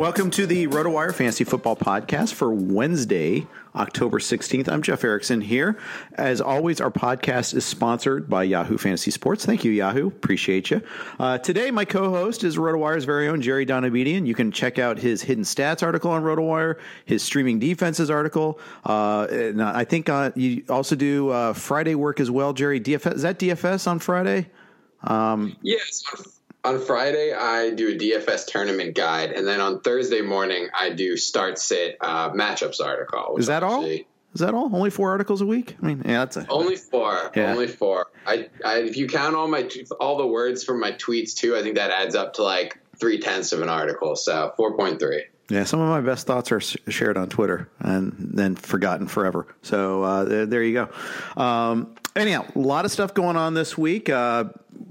[0.00, 3.46] Welcome to the RotoWire Fantasy Football Podcast for Wednesday,
[3.76, 4.66] October 16th.
[4.66, 5.78] I'm Jeff Erickson here.
[6.14, 9.44] As always, our podcast is sponsored by Yahoo Fantasy Sports.
[9.44, 10.06] Thank you, Yahoo.
[10.06, 10.80] Appreciate you.
[11.18, 14.26] Uh, today, my co host is RotoWire's very own Jerry Donabedian.
[14.26, 18.58] You can check out his hidden stats article on RotoWire, his streaming defenses article.
[18.86, 22.80] Uh, and I think uh, you also do uh, Friday work as well, Jerry.
[22.80, 24.48] DFS, is that DFS on Friday?
[25.04, 30.68] Um, yes, on Friday, I do a DFS tournament guide, and then on Thursday morning,
[30.78, 33.36] I do start sit uh, matchups article.
[33.38, 33.84] Is that all?
[33.84, 34.70] Is that all?
[34.74, 35.76] Only four articles a week?
[35.82, 37.32] I mean, yeah, that's a, only four.
[37.34, 37.52] Yeah.
[37.52, 38.06] Only four.
[38.26, 41.62] I, I, if you count all my all the words from my tweets too, I
[41.62, 44.14] think that adds up to like three tenths of an article.
[44.14, 45.24] So four point three.
[45.48, 49.48] Yeah, some of my best thoughts are shared on Twitter and then forgotten forever.
[49.62, 51.42] So uh, there, there, you go.
[51.42, 54.08] Um, anyhow, a lot of stuff going on this week.
[54.08, 54.44] Uh,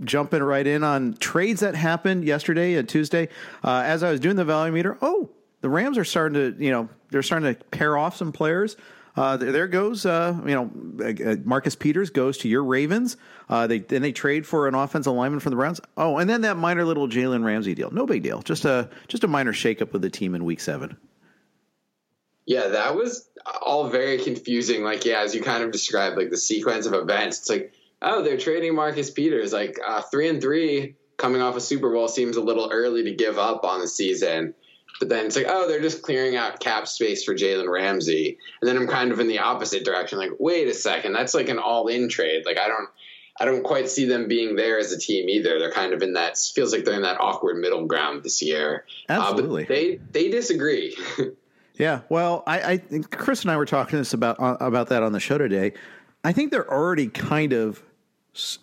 [0.04, 3.30] jumping right in on trades that happened yesterday and Tuesday.
[3.64, 5.30] Uh, as I was doing the value meter, oh,
[5.62, 8.78] the Rams are starting to, you know, they're starting to pair off some players.
[9.16, 10.72] Uh, there goes, uh, you know,
[11.04, 13.18] uh, Marcus Peters goes to your Ravens.
[13.50, 15.82] Uh, they then they trade for an offensive lineman from the Browns.
[15.98, 17.92] Oh, and then that minor little Jalen Ramsey deal.
[17.92, 18.42] No big deal.
[18.42, 20.96] Just a just a minor shakeup with the team in Week Seven.
[22.46, 23.30] Yeah, that was
[23.62, 24.84] all very confusing.
[24.84, 27.40] Like, yeah, as you kind of described, like the sequence of events.
[27.40, 29.54] It's like oh, they're trading Marcus Peters.
[29.54, 33.14] Like uh, three and three coming off a Super Bowl seems a little early to
[33.14, 34.54] give up on the season.
[35.00, 38.38] But then it's like, oh, they're just clearing out cap space for Jalen Ramsey.
[38.62, 40.18] And then I'm kind of in the opposite direction.
[40.18, 42.46] Like, wait a second, that's like an all-in trade.
[42.46, 42.90] Like, I don't,
[43.40, 45.60] I don't quite see them being there as a team either.
[45.60, 48.86] They're kind of in that feels like they're in that awkward middle ground this year.
[49.08, 50.98] Absolutely, uh, they they disagree.
[51.76, 55.14] yeah, well, I, I Chris and I were talking this about uh, about that on
[55.14, 55.72] the show today.
[56.26, 57.82] I think they're already kind of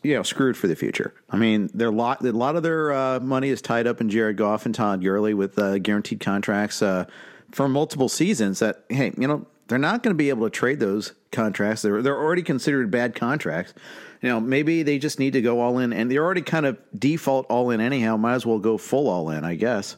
[0.02, 1.14] you know screwed for the future.
[1.31, 4.37] I mean, their lot a lot of their uh, money is tied up in Jared
[4.37, 7.06] Goff and Todd Gurley with uh, guaranteed contracts uh,
[7.52, 8.58] for multiple seasons.
[8.58, 11.82] That hey, you know they're not going to be able to trade those contracts.
[11.82, 13.75] They're they're already considered bad contracts.
[14.23, 16.79] You know, maybe they just need to go all in, and they're already kind of
[16.96, 18.17] default all in anyhow.
[18.17, 19.96] Might as well go full all in, I guess.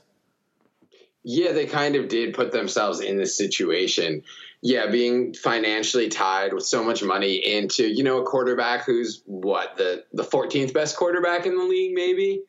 [1.23, 4.23] Yeah, they kind of did put themselves in this situation.
[4.61, 9.77] Yeah, being financially tied with so much money into, you know, a quarterback who's what,
[9.77, 12.43] the the 14th best quarterback in the league maybe?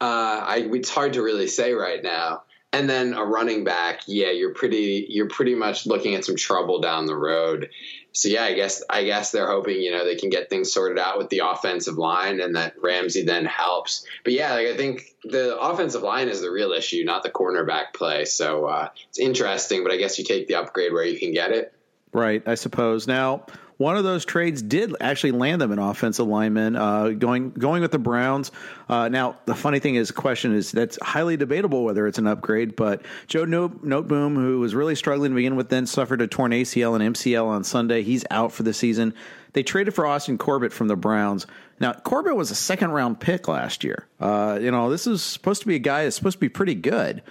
[0.00, 2.42] Uh, I it's hard to really say right now
[2.76, 6.80] and then a running back, yeah, you're pretty you're pretty much looking at some trouble
[6.80, 7.70] down the road.
[8.16, 10.98] So yeah, I guess I guess they're hoping you know they can get things sorted
[10.98, 14.06] out with the offensive line, and that Ramsey then helps.
[14.24, 17.92] But yeah, like I think the offensive line is the real issue, not the cornerback
[17.92, 18.24] play.
[18.24, 21.50] So uh, it's interesting, but I guess you take the upgrade where you can get
[21.50, 21.74] it.
[22.14, 23.06] Right, I suppose.
[23.06, 23.44] Now,
[23.78, 27.90] one of those trades did actually land them an offensive lineman, uh, going going with
[27.90, 28.50] the Browns.
[28.88, 32.26] Uh, now, the funny thing is, the question is that's highly debatable whether it's an
[32.26, 32.74] upgrade.
[32.74, 36.98] But Joe Noteboom, who was really struggling to begin with, then suffered a torn ACL
[36.98, 38.02] and MCL on Sunday.
[38.02, 39.14] He's out for the season.
[39.52, 41.46] They traded for Austin Corbett from the Browns.
[41.78, 44.06] Now, Corbett was a second round pick last year.
[44.18, 46.74] Uh, you know, this is supposed to be a guy that's supposed to be pretty
[46.74, 47.22] good,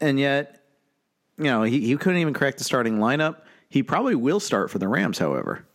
[0.00, 0.62] and yet,
[1.38, 3.42] you know, he, he couldn't even crack the starting lineup.
[3.68, 5.65] He probably will start for the Rams, however.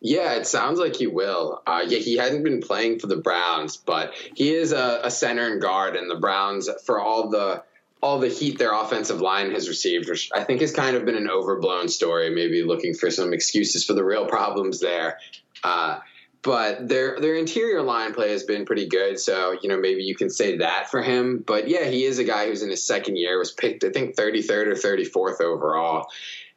[0.00, 1.62] Yeah, it sounds like he will.
[1.66, 5.46] Uh, yeah, he hadn't been playing for the Browns, but he is a, a, center
[5.46, 7.62] and guard, and the Browns, for all the
[8.02, 11.16] all the heat their offensive line has received, which I think has kind of been
[11.16, 12.30] an overblown story.
[12.30, 15.18] Maybe looking for some excuses for the real problems there.
[15.62, 15.98] Uh,
[16.42, 20.14] but their their interior line play has been pretty good, so you know maybe you
[20.14, 21.44] can say that for him.
[21.46, 24.16] But yeah, he is a guy who's in his second year, was picked I think
[24.16, 26.06] 33rd or 34th overall,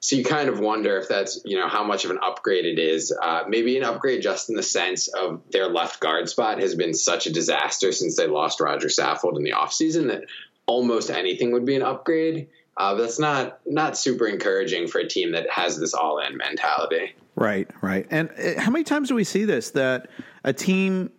[0.04, 2.78] so you kind of wonder if that's you know how much of an upgrade it
[2.78, 3.18] is.
[3.24, 6.94] Uh, maybe an upgrade just in the sense of their left guard spot has been
[6.94, 10.26] such a disaster since they lost Roger Saffold in the offseason that
[10.66, 12.50] almost anything would be an upgrade.
[12.76, 17.14] Uh, that's not not super encouraging for a team that has this all in mentality.
[17.36, 18.06] Right, right.
[18.12, 20.10] And uh, how many times do we see this that
[20.44, 21.12] a team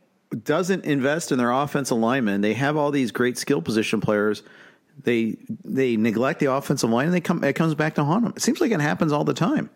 [0.42, 2.42] doesn't invest in their offensive linemen?
[2.42, 4.42] They have all these great skill position players
[5.02, 8.32] they they neglect the offensive line and they come it comes back to haunt them.
[8.36, 9.70] It seems like it happens all the time.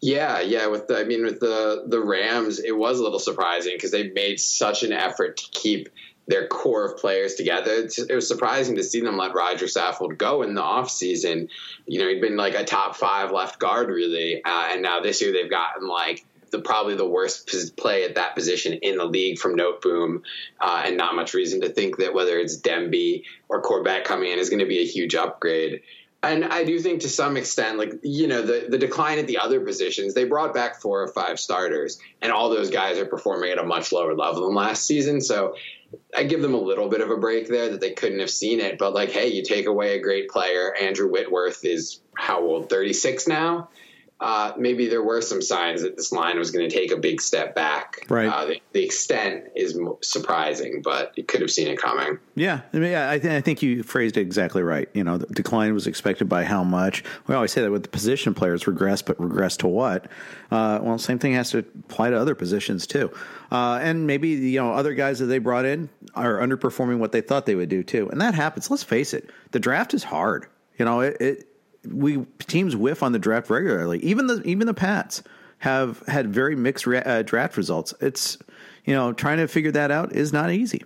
[0.00, 0.66] Yeah, yeah.
[0.66, 4.10] With the, I mean, with the the Rams, it was a little surprising because they
[4.10, 5.88] made such an effort to keep
[6.28, 7.86] their core of players together.
[7.86, 11.48] It was surprising to see them let Roger Saffold go in the offseason.
[11.86, 14.42] You know, he'd been like a top five left guard, really.
[14.44, 18.34] Uh, and now this year they've gotten like the probably the worst play at that
[18.34, 20.22] position in the league from Noteboom,
[20.60, 24.38] uh, and not much reason to think that whether it's Demby or Corbett coming in
[24.38, 25.82] is going to be a huge upgrade.
[26.22, 29.38] And I do think to some extent, like you know, the the decline at the
[29.38, 33.50] other positions, they brought back four or five starters, and all those guys are performing
[33.50, 35.20] at a much lower level than last season.
[35.20, 35.54] So
[36.16, 38.60] I give them a little bit of a break there that they couldn't have seen
[38.60, 38.76] it.
[38.76, 40.74] But like, hey, you take away a great player.
[40.74, 42.70] Andrew Whitworth is how old?
[42.70, 43.68] Thirty six now
[44.18, 47.20] uh, maybe there were some signs that this line was going to take a big
[47.20, 48.06] step back.
[48.08, 48.26] Right.
[48.26, 52.18] Uh, the, the, extent is surprising, but you could have seen it coming.
[52.34, 54.88] Yeah, I mean, I, th- I, think you phrased it exactly right.
[54.94, 57.04] You know, the decline was expected by how much.
[57.26, 60.06] We always say that with the position players regress, but regress to what?
[60.50, 63.12] Uh, well, same thing has to apply to other positions too.
[63.52, 67.20] Uh, and maybe you know other guys that they brought in are underperforming what they
[67.20, 68.70] thought they would do too, and that happens.
[68.70, 70.46] Let's face it, the draft is hard.
[70.78, 71.48] You know, it, it
[71.92, 73.98] we teams whiff on the draft regularly.
[74.00, 75.22] Even the even the Pats
[75.58, 77.94] have had very mixed re- uh, draft results.
[78.00, 78.38] It's
[78.84, 80.82] you know trying to figure that out is not easy.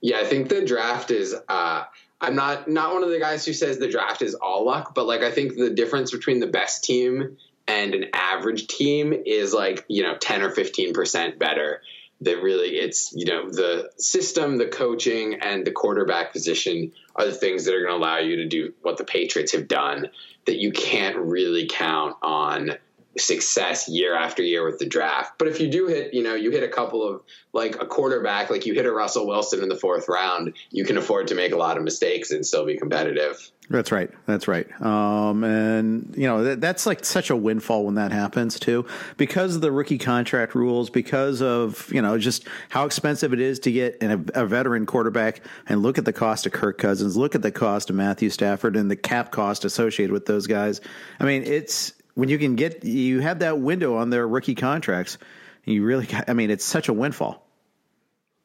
[0.00, 1.34] Yeah, I think the draft is.
[1.48, 1.84] Uh,
[2.20, 5.06] I'm not not one of the guys who says the draft is all luck, but
[5.06, 9.84] like I think the difference between the best team and an average team is like
[9.88, 11.82] you know 10 or 15 percent better
[12.22, 17.32] that really it's you know the system the coaching and the quarterback position are the
[17.32, 20.08] things that are going to allow you to do what the patriots have done
[20.46, 22.70] that you can't really count on
[23.18, 25.32] success year after year with the draft.
[25.38, 27.22] But if you do hit, you know, you hit a couple of
[27.52, 30.98] like a quarterback, like you hit a Russell Wilson in the fourth round, you can
[30.98, 33.50] afford to make a lot of mistakes and still be competitive.
[33.70, 34.10] That's right.
[34.24, 34.66] That's right.
[34.80, 38.86] Um, and you know that, that's like such a windfall when that happens too,
[39.18, 43.58] because of the rookie contract rules, because of you know just how expensive it is
[43.60, 45.42] to get a, a veteran quarterback.
[45.66, 47.16] And look at the cost of Kirk Cousins.
[47.16, 50.80] Look at the cost of Matthew Stafford and the cap cost associated with those guys.
[51.20, 55.18] I mean, it's when you can get you have that window on their rookie contracts,
[55.64, 57.46] you really got, I mean, it's such a windfall.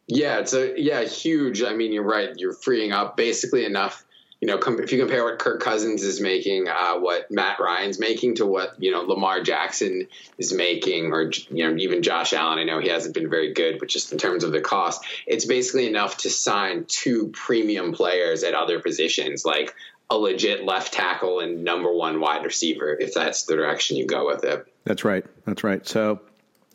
[0.06, 1.63] Yeah, it's a yeah huge.
[1.63, 2.30] I mean, you're right.
[2.36, 4.06] You're freeing up basically enough.
[4.42, 7.98] You know, com- if you compare what Kirk Cousins is making, uh, what Matt Ryan's
[7.98, 12.60] making to what you know Lamar Jackson is making, or you know even Josh Allen.
[12.60, 15.46] I know he hasn't been very good, but just in terms of the cost, it's
[15.46, 19.74] basically enough to sign two premium players at other positions, like
[20.10, 24.25] a legit left tackle and number one wide receiver if that's the direction you go
[24.25, 24.65] with it.
[24.83, 25.25] That's right.
[25.45, 25.86] That's right.
[25.88, 26.22] So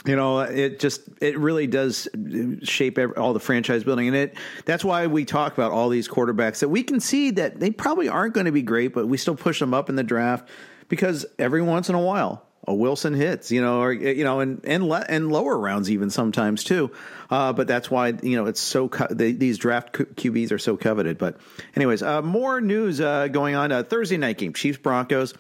[0.07, 2.09] you know it just it really does
[2.63, 6.61] shape all the franchise building and it that's why we talk about all these quarterbacks
[6.61, 9.35] that we can see that they probably aren't going to be great but we still
[9.35, 10.49] push them up in the draft
[10.89, 14.61] because every once in a while a Wilson hits, you know, or you know, and
[14.65, 16.93] and le- and lower rounds even sometimes too.
[17.31, 20.77] Uh, but that's why you know it's so co- they, these draft QBs are so
[20.77, 21.19] coveted.
[21.19, 21.39] But
[21.75, 23.73] anyways, uh, more news uh, going on.
[23.73, 25.35] Uh, Thursday night game, Chiefs Broncos.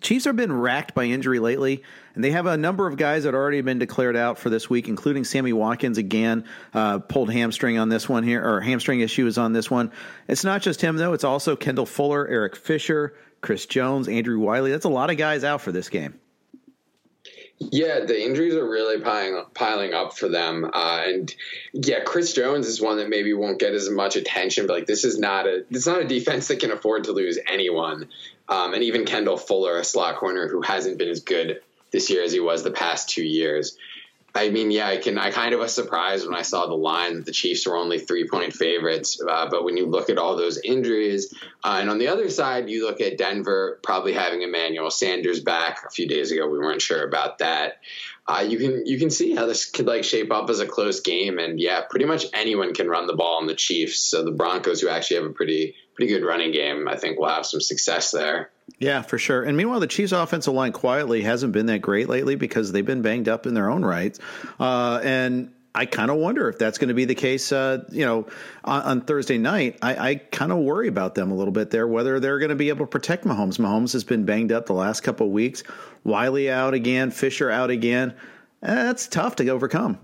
[0.00, 1.82] Chiefs have been racked by injury lately,
[2.14, 4.88] and they have a number of guys that already been declared out for this week,
[4.88, 9.36] including Sammy Watkins again, uh, pulled hamstring on this one here, or hamstring issue is
[9.36, 9.92] on this one.
[10.28, 14.70] It's not just him though; it's also Kendall Fuller, Eric Fisher, Chris Jones, Andrew Wylie.
[14.70, 16.18] That's a lot of guys out for this game.
[17.58, 21.34] Yeah, the injuries are really piling piling up for them, uh, and
[21.72, 24.66] yeah, Chris Jones is one that maybe won't get as much attention.
[24.66, 27.38] But like, this is not a it's not a defense that can afford to lose
[27.46, 28.08] anyone.
[28.48, 31.60] Um, and even Kendall Fuller, a slot corner who hasn't been as good
[31.92, 33.76] this year as he was the past two years.
[34.36, 35.16] I mean, yeah, I can.
[35.16, 37.98] I kind of was surprised when I saw the line that the Chiefs were only
[37.98, 39.18] three point favorites.
[39.26, 41.32] Uh, but when you look at all those injuries,
[41.64, 45.84] uh, and on the other side, you look at Denver probably having Emmanuel Sanders back
[45.86, 46.46] a few days ago.
[46.48, 47.80] We weren't sure about that.
[48.28, 51.00] Uh, you can you can see how this could like shape up as a close
[51.00, 54.00] game, and yeah, pretty much anyone can run the ball on the Chiefs.
[54.00, 57.30] So the Broncos, who actually have a pretty pretty good running game, I think we'll
[57.30, 58.50] have some success there.
[58.78, 59.42] Yeah, for sure.
[59.42, 63.02] And meanwhile, the Chiefs' offensive line quietly hasn't been that great lately because they've been
[63.02, 64.20] banged up in their own rights.
[64.60, 67.52] Uh, and I kind of wonder if that's going to be the case.
[67.52, 68.26] Uh, you know,
[68.64, 71.86] on, on Thursday night, I, I kind of worry about them a little bit there.
[71.86, 73.58] Whether they're going to be able to protect Mahomes.
[73.58, 75.62] Mahomes has been banged up the last couple of weeks.
[76.04, 78.14] Wylie out again, Fisher out again.
[78.62, 79.98] Eh, that's tough to overcome.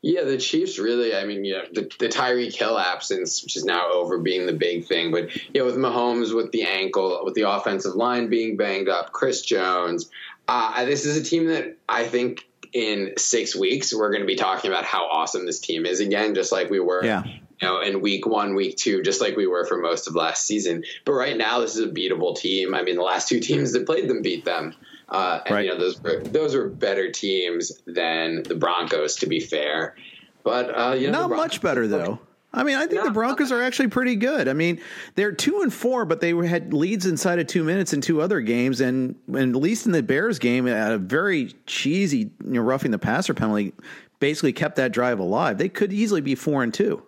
[0.00, 3.64] Yeah, the Chiefs really, I mean, you know, the, the Tyreek Hill absence, which is
[3.64, 5.10] now over being the big thing.
[5.10, 9.10] But, you know, with Mahomes, with the ankle, with the offensive line being banged up,
[9.10, 10.08] Chris Jones,
[10.46, 14.36] uh, this is a team that I think in six weeks we're going to be
[14.36, 17.04] talking about how awesome this team is again, just like we were.
[17.04, 17.24] Yeah.
[17.60, 20.46] You know, in week one, week two, just like we were for most of last
[20.46, 20.84] season.
[21.04, 22.72] But right now, this is a beatable team.
[22.72, 24.76] I mean, the last two teams that played them beat them.
[25.08, 25.64] Uh, and right.
[25.64, 29.96] you know those were, those were better teams than the Broncos, to be fair.
[30.44, 32.20] But uh, you know, not much better though.
[32.52, 34.48] I mean, I think the Broncos are actually pretty good.
[34.48, 34.80] I mean,
[35.16, 38.40] they're two and four, but they had leads inside of two minutes in two other
[38.40, 42.62] games, and, and at least in the Bears game, at a very cheesy, you know,
[42.62, 43.74] roughing the passer penalty,
[44.18, 45.58] basically kept that drive alive.
[45.58, 47.02] They could easily be four and two.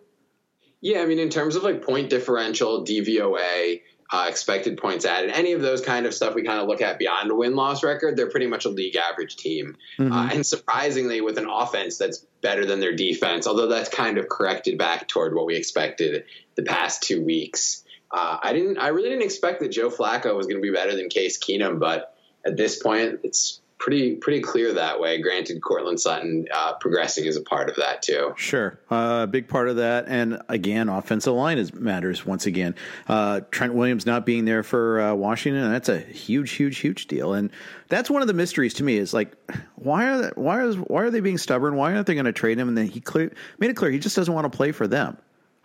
[0.83, 3.81] Yeah, I mean, in terms of like point differential, DVOA,
[4.13, 6.99] uh, expected points added, any of those kind of stuff we kind of look at
[6.99, 9.77] beyond a win loss record, they're pretty much a league average team.
[9.99, 10.13] Mm-hmm.
[10.13, 14.29] Uh, and surprisingly, with an offense that's better than their defense, although that's kind of
[14.29, 16.25] corrected back toward what we expected
[16.57, 17.85] the past two weeks.
[18.11, 20.97] Uh, I didn't, I really didn't expect that Joe Flacco was going to be better
[20.97, 25.21] than Case Keenum, but at this point, it's pretty pretty clear that way.
[25.21, 28.33] Granted, Courtland Sutton uh, progressing is a part of that too.
[28.37, 32.77] Sure, a uh, big part of that, and again, offensive line is matters once again.
[33.09, 37.33] Uh, Trent Williams not being there for uh, Washington, that's a huge, huge, huge deal,
[37.33, 37.51] and
[37.89, 38.99] that's one of the mysteries to me.
[38.99, 39.33] Is like,
[39.75, 41.75] why are they, why is why are they being stubborn?
[41.75, 42.69] Why aren't they going to trade him?
[42.69, 45.17] And then he clear, made it clear he just doesn't want to play for them.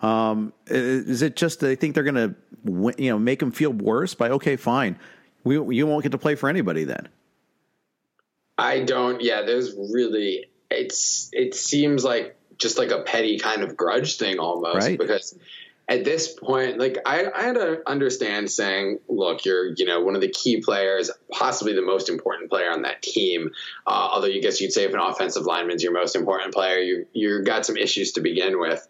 [0.02, 4.14] Um, is it just they think they're going to you know make him feel worse
[4.14, 4.98] by okay, fine,
[5.44, 7.10] we you won't get to play for anybody then?
[8.58, 9.22] I don't.
[9.22, 14.40] Yeah, there's really it's it seems like just like a petty kind of grudge thing
[14.40, 14.98] almost right.
[14.98, 15.38] because
[15.88, 20.16] at this point, like I, I had to understand saying, look, you're, you know, one
[20.16, 23.52] of the key players, possibly the most important player on that team.
[23.86, 27.06] Uh, although you guess you'd say if an offensive lineman's your most important player, you
[27.14, 28.88] you got some issues to begin with.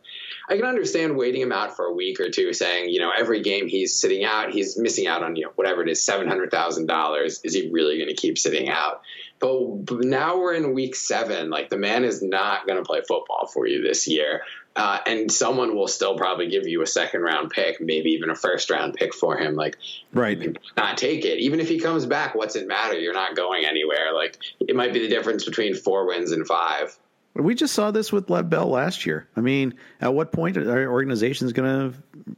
[0.47, 3.41] I can understand waiting him out for a week or two, saying, you know, every
[3.41, 6.51] game he's sitting out, he's missing out on, you know, whatever it is, seven hundred
[6.51, 7.41] thousand dollars.
[7.43, 9.01] Is he really going to keep sitting out?
[9.45, 11.49] But, now we're in week seven.
[11.49, 14.41] Like the man is not going to play football for you this year.
[14.75, 18.35] Uh, and someone will still probably give you a second round pick, maybe even a
[18.35, 19.55] first round pick for him.
[19.55, 19.77] Like,
[20.13, 20.57] right?
[20.75, 21.39] Not take it.
[21.39, 22.99] Even if he comes back, what's it matter?
[22.99, 24.13] You're not going anywhere.
[24.13, 26.97] Like, it might be the difference between four wins and five.
[27.35, 29.27] We just saw this with Lev Bell last year.
[29.35, 31.97] I mean, at what point are organizations going to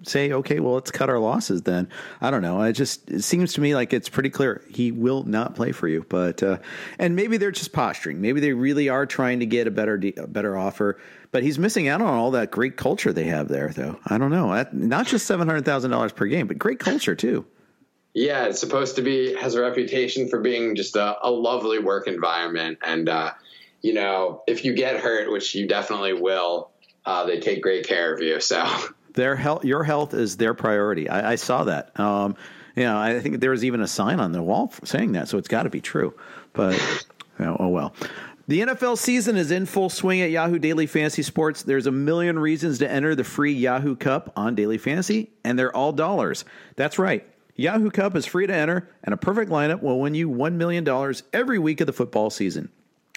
[0.10, 1.88] say, okay, well, let's cut our losses then?
[2.20, 2.64] I don't know.
[2.64, 5.88] It just it seems to me like it's pretty clear he will not play for
[5.88, 6.04] you.
[6.10, 6.58] But uh,
[6.98, 8.22] and maybe they're just posturing.
[8.22, 11.00] Maybe they really are trying to get a better a better offer.
[11.32, 14.00] But he's missing out on all that great culture they have there, though.
[14.08, 14.66] I don't know.
[14.72, 17.46] Not just seven hundred thousand dollars per game, but great culture too.
[18.16, 22.08] Yeah, it's supposed to be has a reputation for being just a, a lovely work
[22.08, 23.08] environment and.
[23.08, 23.34] Uh,
[23.82, 26.72] you know, if you get hurt, which you definitely will,
[27.06, 28.40] uh, they take great care of you.
[28.40, 28.66] So
[29.14, 31.10] their health, your health is their priority.
[31.10, 31.98] I, I saw that.
[32.00, 32.36] Um,
[32.76, 35.38] you know, I think there was even a sign on the wall saying that, so
[35.38, 36.14] it's got to be true.
[36.54, 36.76] But
[37.40, 37.94] you know, oh well.
[38.50, 41.64] The NFL season is in full swing at Yahoo Daily Fantasy Sports.
[41.64, 45.76] There's a million reasons to enter the free Yahoo Cup on Daily Fantasy, and they're
[45.76, 46.46] all dollars.
[46.78, 47.28] That's right.
[47.58, 50.88] Yahoo Cup is free to enter, and a perfect lineup will win you $1 million
[51.34, 52.70] every week of the football season.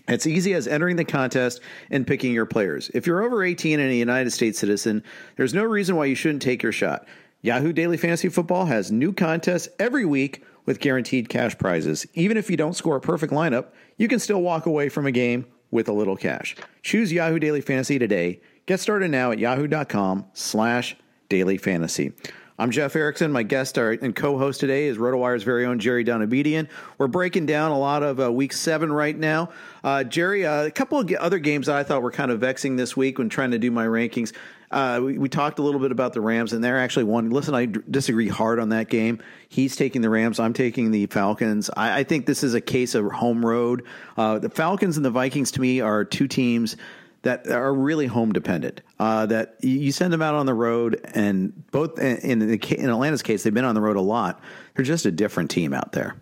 [0.09, 2.91] It's easy as entering the contest and picking your players.
[2.95, 5.05] If you're over 18 and a United States citizen,
[5.37, 7.07] there's no reason why you shouldn't take your shot.
[7.43, 12.07] Yahoo Daily Fantasy Football has new contests every week with guaranteed cash prizes.
[12.15, 15.13] Even if you don't score a perfect lineup, you can still walk away from a
[15.13, 16.57] game with a little cash.
[16.83, 18.41] Choose Yahoo Daily Fantasy today.
[18.67, 20.97] Get started now at yahoo.com slash
[21.29, 22.13] daily fantasy.
[22.61, 23.33] I'm Jeff Erickson.
[23.33, 26.69] My guest and co-host today is RotoWire's very own Jerry Donabedian.
[26.99, 29.49] We're breaking down a lot of uh, Week Seven right now.
[29.83, 32.77] Uh, Jerry, uh, a couple of other games that I thought were kind of vexing
[32.77, 34.35] this week when trying to do my rankings.
[34.71, 37.31] Uh, we, we, talked a little bit about the Rams, and they're actually one.
[37.31, 39.23] Listen, I d- disagree hard on that game.
[39.49, 40.39] He's taking the Rams.
[40.39, 41.71] I'm taking the Falcons.
[41.79, 43.87] I, I think this is a case of home road.
[44.19, 46.77] Uh, the Falcons and the Vikings, to me, are two teams
[47.23, 48.81] that are really home dependent.
[48.99, 53.43] Uh, that you send them out on the road, and both in, in Atlanta's case,
[53.43, 54.41] they've been on the road a lot.
[54.75, 56.17] They're just a different team out there.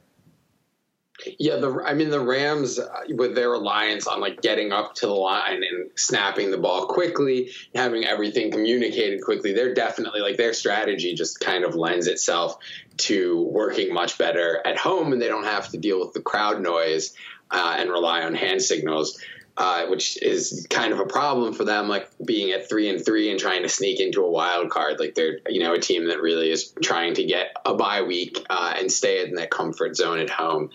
[1.38, 5.06] Yeah, the I mean the Rams uh, with their reliance on like getting up to
[5.06, 9.52] the line and snapping the ball quickly, having everything communicated quickly.
[9.52, 12.58] They're definitely like their strategy just kind of lends itself
[12.98, 16.62] to working much better at home, and they don't have to deal with the crowd
[16.62, 17.14] noise
[17.50, 19.20] uh, and rely on hand signals
[19.58, 23.28] uh, which is kind of a problem for them, like being at three and three
[23.28, 25.00] and trying to sneak into a wild card.
[25.00, 28.46] Like they're, you know, a team that really is trying to get a bye week
[28.48, 30.70] uh, and stay in that comfort zone at home.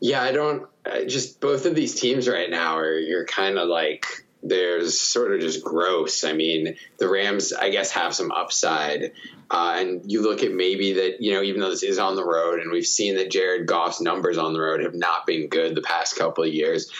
[0.00, 0.66] Yeah, I don't.
[1.06, 4.06] Just both of these teams right now are you're kind of like
[4.42, 6.24] there's sort of just gross.
[6.24, 9.12] I mean, the Rams, I guess, have some upside.
[9.50, 12.24] Uh, and you look at maybe that, you know, even though this is on the
[12.24, 15.74] road, and we've seen that Jared Goff's numbers on the road have not been good
[15.74, 16.90] the past couple of years,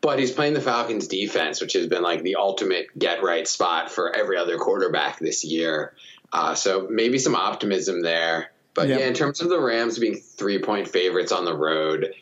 [0.00, 3.90] but he's playing the Falcons defense, which has been like the ultimate get right spot
[3.90, 5.94] for every other quarterback this year.
[6.32, 8.52] Uh, so maybe some optimism there.
[8.74, 8.98] But yeah.
[8.98, 12.12] yeah, in terms of the Rams being three point favorites on the road,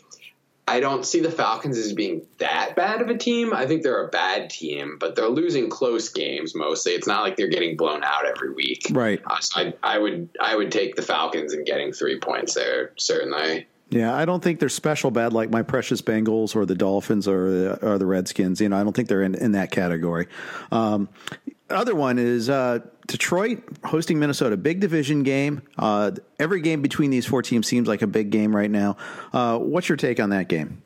[0.66, 3.52] I don't see the Falcons as being that bad of a team.
[3.52, 6.92] I think they're a bad team, but they're losing close games mostly.
[6.92, 8.86] It's not like they're getting blown out every week.
[8.90, 9.20] Right.
[9.26, 12.92] Uh, so I, I would I would take the Falcons and getting three points there
[12.96, 13.66] certainly.
[13.94, 17.48] Yeah, I don't think they're special bad like my precious Bengals or the Dolphins or
[17.48, 18.60] the, or the Redskins.
[18.60, 20.26] You know, I don't think they're in, in that category.
[20.72, 21.08] Um,
[21.70, 24.56] other one is uh, Detroit hosting Minnesota.
[24.56, 25.62] Big division game.
[25.78, 28.96] Uh, every game between these four teams seems like a big game right now.
[29.32, 30.82] Uh, what's your take on that game?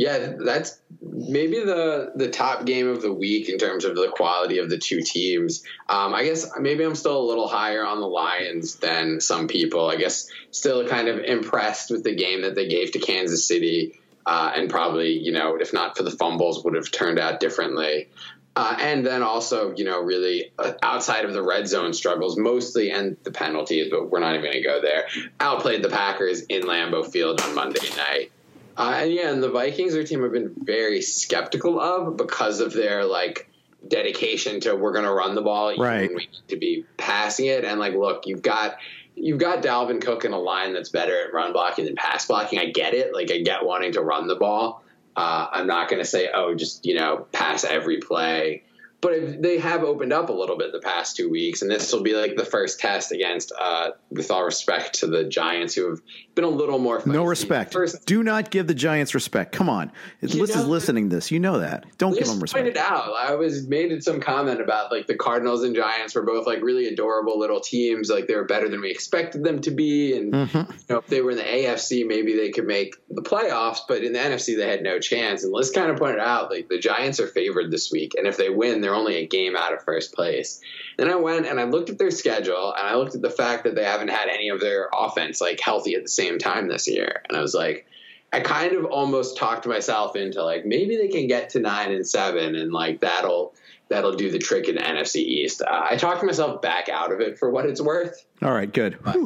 [0.00, 4.56] Yeah, that's maybe the the top game of the week in terms of the quality
[4.56, 5.62] of the two teams.
[5.90, 9.90] Um, I guess maybe I'm still a little higher on the Lions than some people.
[9.90, 14.00] I guess still kind of impressed with the game that they gave to Kansas City,
[14.24, 18.08] uh, and probably you know if not for the fumbles would have turned out differently.
[18.56, 22.90] Uh, and then also, you know, really uh, outside of the red zone struggles, mostly
[22.90, 25.06] and the penalties, but we're not even going to go there.
[25.38, 28.32] Outplayed the Packers in Lambeau Field on Monday night.
[28.80, 32.60] Uh, and yeah, and the Vikings are a team I've been very skeptical of because
[32.60, 33.50] of their like
[33.86, 36.08] dedication to we're going to run the ball, right?
[36.08, 37.66] we need to be passing it.
[37.66, 38.78] And like, look, you've got
[39.14, 42.58] you've got Dalvin Cook in a line that's better at run blocking than pass blocking.
[42.58, 43.12] I get it.
[43.14, 44.82] Like, I get wanting to run the ball.
[45.14, 48.62] Uh, I'm not going to say, oh, just you know, pass every play
[49.00, 52.02] but they have opened up a little bit the past two weeks, and this will
[52.02, 56.00] be like the first test against, uh, with all respect to the Giants, who have
[56.34, 57.02] been a little more.
[57.06, 57.72] No respect.
[57.72, 59.52] First, Do not give the Giants respect.
[59.52, 61.30] Come on, Liz is listening to this.
[61.30, 61.86] You know that.
[61.96, 62.64] Don't give them respect.
[62.64, 66.46] Pointed out, I was made some comment about like the Cardinals and Giants were both
[66.46, 68.10] like really adorable little teams.
[68.10, 70.70] Like they were better than we expected them to be, and mm-hmm.
[70.72, 73.78] you know, if they were in the AFC, maybe they could make the playoffs.
[73.88, 75.42] But in the NFC, they had no chance.
[75.42, 78.36] And Liz kind of pointed out like the Giants are favored this week, and if
[78.36, 80.60] they win, they're they're only a game out of first place.
[80.98, 83.62] Then I went and I looked at their schedule and I looked at the fact
[83.64, 86.88] that they haven't had any of their offense like healthy at the same time this
[86.88, 87.22] year.
[87.28, 87.86] And I was like,
[88.32, 92.06] I kind of almost talked myself into like maybe they can get to nine and
[92.06, 93.54] seven and like that'll
[93.88, 95.62] that'll do the trick in the NFC East.
[95.62, 98.24] Uh, I talked myself back out of it for what it's worth.
[98.42, 98.98] All right, good.
[99.02, 99.16] But,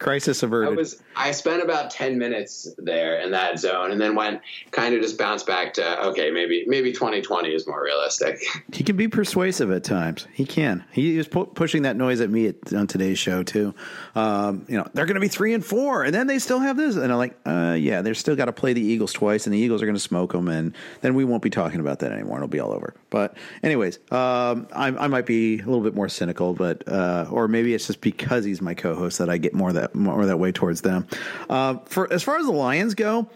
[0.00, 0.72] Crisis averted.
[0.72, 4.94] I was I spent about ten minutes there in that zone, and then went kind
[4.94, 8.40] of just bounced back to okay, maybe maybe twenty twenty is more realistic.
[8.72, 10.26] He can be persuasive at times.
[10.32, 10.84] He can.
[10.90, 13.74] He was pu- pushing that noise at me at, on today's show too.
[14.14, 16.78] Um, you know, they're going to be three and four, and then they still have
[16.78, 19.52] this, and I'm like, uh, yeah, they're still got to play the Eagles twice, and
[19.54, 22.12] the Eagles are going to smoke them, and then we won't be talking about that
[22.12, 22.36] anymore.
[22.36, 22.94] It'll be all over.
[23.10, 27.48] But anyways, um, I, I, might be a little bit more cynical, but uh, or
[27.48, 30.52] maybe it's just because he's my co-host that I get more that more that way
[30.52, 31.06] towards them.
[31.48, 33.28] Uh, for as far as the Lions go,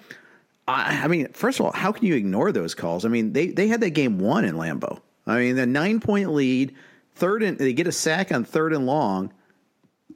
[0.67, 3.05] I, I mean, first of all, how can you ignore those calls?
[3.05, 5.01] I mean, they they had that game won in Lambeau.
[5.27, 6.75] I mean, the nine point lead,
[7.15, 9.33] third and they get a sack on third and long,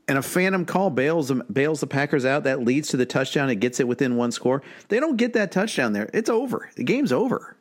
[0.07, 2.45] and a phantom call bails them, bails the Packers out.
[2.45, 3.51] That leads to the touchdown.
[3.51, 4.63] It gets it within one score.
[4.89, 6.09] They don't get that touchdown there.
[6.13, 6.71] It's over.
[6.77, 7.57] The game's over.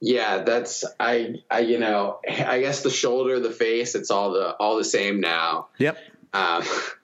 [0.00, 1.36] Yeah, that's I.
[1.50, 5.20] I you know I guess the shoulder, the face, it's all the all the same
[5.20, 5.68] now.
[5.78, 5.98] Yep.
[6.32, 6.64] Um,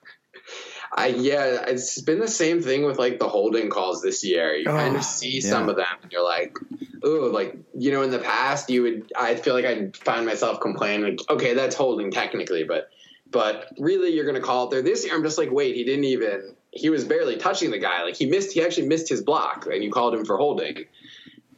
[0.93, 4.53] I yeah, it's been the same thing with like the holding calls this year.
[4.55, 5.49] You oh, kind of see yeah.
[5.49, 6.57] some of them, and you're like,
[7.03, 9.11] oh, like you know, in the past, you would.
[9.17, 12.89] I feel like I'd find myself complaining, like, okay, that's holding technically, but
[13.31, 14.81] but really, you're going to call it there.
[14.81, 16.55] This year, I'm just like, wait, he didn't even.
[16.71, 18.03] He was barely touching the guy.
[18.03, 18.51] Like he missed.
[18.51, 20.85] He actually missed his block, and you called him for holding.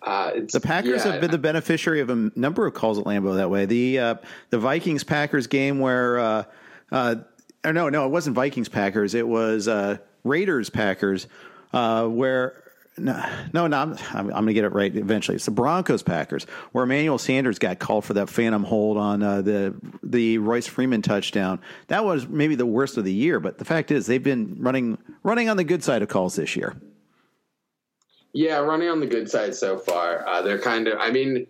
[0.03, 3.37] Uh, the Packers yeah, have been the beneficiary of a number of calls at Lambeau
[3.37, 3.65] that way.
[3.65, 4.15] The uh,
[4.49, 6.43] the Vikings Packers game where uh,
[6.91, 7.15] uh
[7.65, 9.13] or no, no, it wasn't Vikings Packers.
[9.13, 11.27] It was uh, Raiders Packers,
[11.73, 12.63] uh, where
[12.97, 13.13] no,
[13.53, 15.35] no, no I'm, I'm, going to get it right eventually.
[15.35, 19.41] It's the Broncos Packers, where Emmanuel Sanders got called for that phantom hold on uh,
[19.41, 21.59] the the Royce Freeman touchdown.
[21.87, 24.97] That was maybe the worst of the year, but the fact is they've been running
[25.23, 26.75] running on the good side of calls this year.
[28.33, 30.27] Yeah, running on the good side so far.
[30.27, 31.45] Uh, they're kind of, I mean,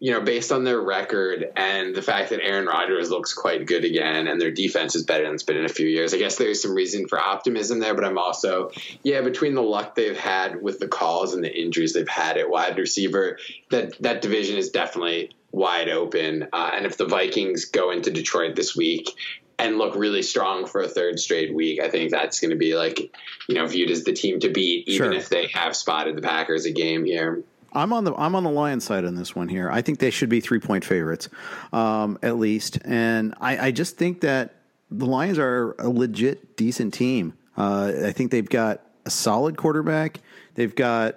[0.00, 3.84] you know, based on their record and the fact that Aaron Rodgers looks quite good
[3.84, 6.36] again and their defense is better than it's been in a few years, I guess
[6.36, 7.94] there's some reason for optimism there.
[7.94, 8.70] But I'm also,
[9.02, 12.48] yeah, between the luck they've had with the calls and the injuries they've had at
[12.48, 13.38] wide receiver,
[13.70, 16.46] that that division is definitely wide open.
[16.52, 19.10] Uh, and if the Vikings go into Detroit this week
[19.58, 22.76] and look really strong for a third straight week, I think that's going to be
[22.76, 23.00] like,
[23.48, 25.12] you know, viewed as the team to beat, even sure.
[25.12, 27.42] if they have spotted the Packers a game here.
[27.72, 29.70] I'm on the I'm on the Lions side on this one here.
[29.70, 31.28] I think they should be three point favorites,
[31.72, 34.54] um, at least, and I, I, just think that
[34.90, 37.34] the Lions are a legit decent team.
[37.56, 40.20] Uh, I think they've got a solid quarterback.
[40.54, 41.16] They've got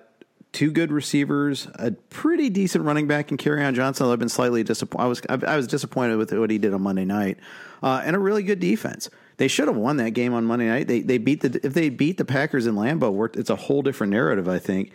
[0.51, 4.07] two good receivers, a pretty decent running back in Kerryon Johnson.
[4.07, 5.03] I've been slightly disappointed.
[5.03, 7.37] I was I was disappointed with what he did on Monday night,
[7.81, 9.09] uh, and a really good defense.
[9.37, 10.87] They should have won that game on Monday night.
[10.87, 14.11] They they beat the if they beat the Packers in Lambeau, it's a whole different
[14.11, 14.47] narrative.
[14.47, 14.91] I think.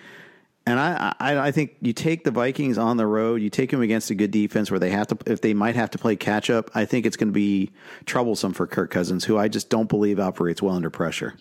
[0.66, 3.83] And I, I, I think you take the Vikings on the road, you take them
[3.83, 6.50] against a good defense where they have to, if they might have to play catch
[6.50, 6.72] up.
[6.74, 7.70] I think it's going to be
[8.05, 11.37] troublesome for Kirk Cousins, who I just don't believe operates well under pressure.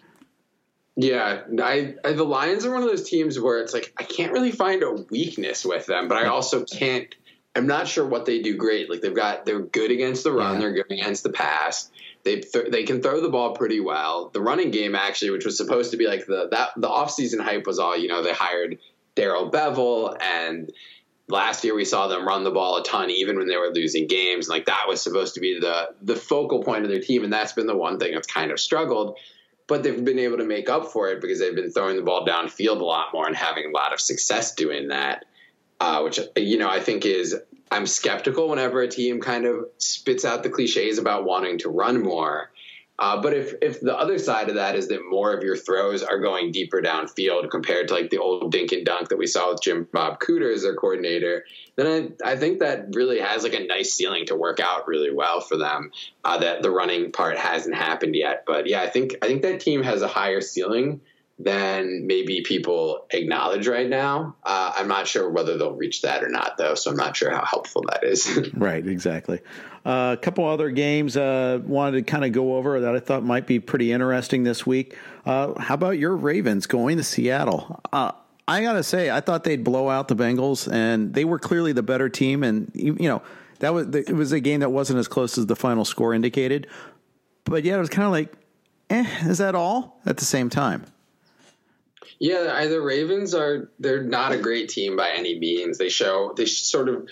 [0.96, 4.32] Yeah, I, I, the Lions are one of those teams where it's like I can't
[4.32, 7.14] really find a weakness with them, but I also can't.
[7.54, 8.90] I'm not sure what they do great.
[8.90, 10.60] Like they've got they're good against the run, yeah.
[10.60, 11.92] they're good against the pass.
[12.24, 14.30] They th- they can throw the ball pretty well.
[14.30, 17.68] The running game actually, which was supposed to be like the that the offseason hype
[17.68, 18.24] was all you know.
[18.24, 18.80] They hired
[19.16, 20.72] Darrell Bevell and
[21.28, 24.08] last year we saw them run the ball a ton even when they were losing
[24.08, 24.48] games.
[24.48, 27.54] Like that was supposed to be the the focal point of their team and that's
[27.54, 29.18] been the one thing that's kind of struggled.
[29.68, 32.26] But they've been able to make up for it because they've been throwing the ball
[32.26, 35.26] downfield a lot more and having a lot of success doing that
[35.80, 37.36] uh, which you know i think is
[37.72, 42.02] i'm skeptical whenever a team kind of spits out the cliches about wanting to run
[42.02, 42.52] more
[42.98, 46.02] uh, but if if the other side of that is that more of your throws
[46.02, 49.52] are going deeper downfield compared to like the old dink and dunk that we saw
[49.52, 51.44] with Jim Bob Cooter as their coordinator,
[51.76, 55.12] then I, I think that really has like a nice ceiling to work out really
[55.14, 55.92] well for them.
[56.24, 59.60] Uh, that the running part hasn't happened yet, but yeah, I think I think that
[59.60, 61.02] team has a higher ceiling
[61.38, 64.36] than maybe people acknowledge right now.
[64.44, 66.76] Uh, I'm not sure whether they'll reach that or not, though.
[66.76, 68.50] So I'm not sure how helpful that is.
[68.54, 69.42] right, exactly.
[69.86, 73.24] Uh, a couple other games uh, wanted to kind of go over that I thought
[73.24, 74.98] might be pretty interesting this week.
[75.26, 77.82] Uh, how about your Ravens going to Seattle?
[77.92, 78.14] Uh,
[78.48, 81.84] I gotta say, I thought they'd blow out the Bengals, and they were clearly the
[81.84, 82.44] better team.
[82.44, 83.22] And you, you know
[83.60, 86.68] that was it was a game that wasn't as close as the final score indicated.
[87.44, 88.34] But yeah, it was kind of like,
[88.90, 90.00] eh, is that all?
[90.06, 90.86] At the same time.
[92.20, 95.78] Yeah, the Ravens are they're not a great team by any means.
[95.78, 97.08] They show they sort of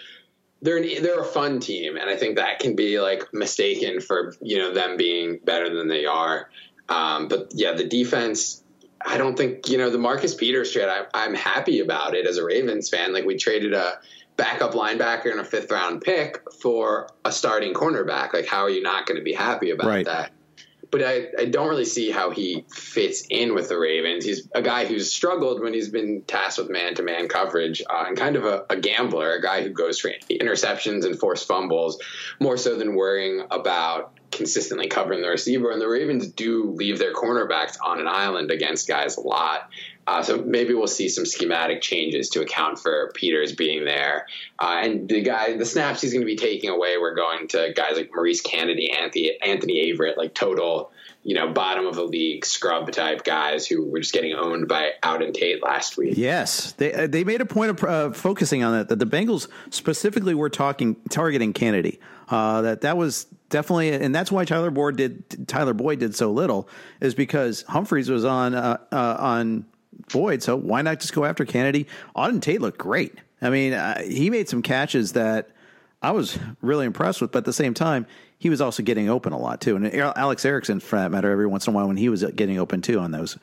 [0.61, 4.33] they're an, they're a fun team, and I think that can be like mistaken for
[4.41, 6.49] you know them being better than they are.
[6.89, 8.61] Um, but yeah, the defense.
[9.05, 10.87] I don't think you know the Marcus Peters trade.
[10.87, 13.13] I, I'm happy about it as a Ravens fan.
[13.13, 13.99] Like we traded a
[14.37, 18.33] backup linebacker and a fifth round pick for a starting cornerback.
[18.33, 20.05] Like how are you not going to be happy about right.
[20.05, 20.31] that?
[20.93, 24.25] But I, I don't really see how he fits in with the Ravens.
[24.25, 28.05] He's a guy who's struggled when he's been tasked with man to man coverage uh,
[28.07, 31.97] and kind of a, a, gambler, a guy who goes for interceptions and forced fumbles
[32.39, 35.71] more so than worrying about consistently covering the receiver.
[35.71, 39.71] And the Ravens do leave their cornerbacks on an island against guys a lot.
[40.05, 44.27] Uh, so maybe we'll see some schematic changes to account for Peters being there.
[44.59, 47.73] Uh, and the guy, the snaps he's going to be taking away, we're going to
[47.75, 50.91] guys like Maurice Canady, Anthony, Anthony Averett, like total,
[51.23, 54.91] you know, bottom of the league scrub type guys who were just getting owned by
[55.03, 56.15] Auden Tate last week.
[56.17, 58.89] Yes, they uh, they made a point of uh, focusing on that.
[58.89, 61.99] That the Bengals specifically were talking targeting Canady.
[62.27, 66.31] Uh, that that was definitely, and that's why Tyler Boyd did Tyler Boyd did so
[66.31, 66.67] little
[66.99, 69.65] is because Humphreys was on uh, on
[70.11, 71.87] Boyd, so why not just go after Canady?
[72.15, 73.15] Auden Tate looked great.
[73.41, 75.49] I mean, uh, he made some catches that
[76.01, 78.05] I was really impressed with, but at the same time,
[78.37, 79.75] he was also getting open a lot too.
[79.75, 82.59] And Alex Erickson, for that matter, every once in a while when he was getting
[82.59, 83.37] open too on those.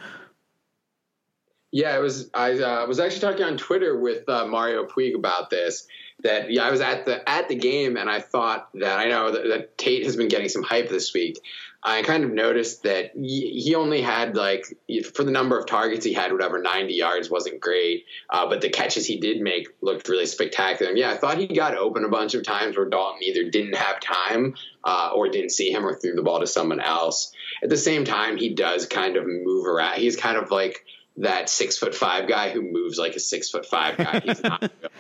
[1.72, 2.30] Yeah, it was.
[2.34, 5.86] I uh, was actually talking on Twitter with uh, Mario Puig about this.
[6.22, 9.30] That yeah, I was at the at the game and I thought that I know
[9.30, 11.40] that, that Tate has been getting some hype this week,
[11.82, 14.66] I kind of noticed that he only had like
[15.14, 18.68] for the number of targets he had, whatever ninety yards wasn't great, uh, but the
[18.68, 20.90] catches he did make looked really spectacular.
[20.90, 23.76] And yeah, I thought he got open a bunch of times where Dalton either didn't
[23.76, 27.32] have time uh, or didn't see him or threw the ball to someone else.
[27.62, 29.98] At the same time, he does kind of move around.
[29.98, 30.84] He's kind of like
[31.16, 34.20] that six foot five guy who moves like a six foot five guy.
[34.20, 34.90] He's not, real,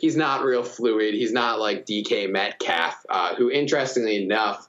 [0.00, 1.14] he's not real fluid.
[1.14, 4.68] He's not like DK Metcalf, uh, who interestingly enough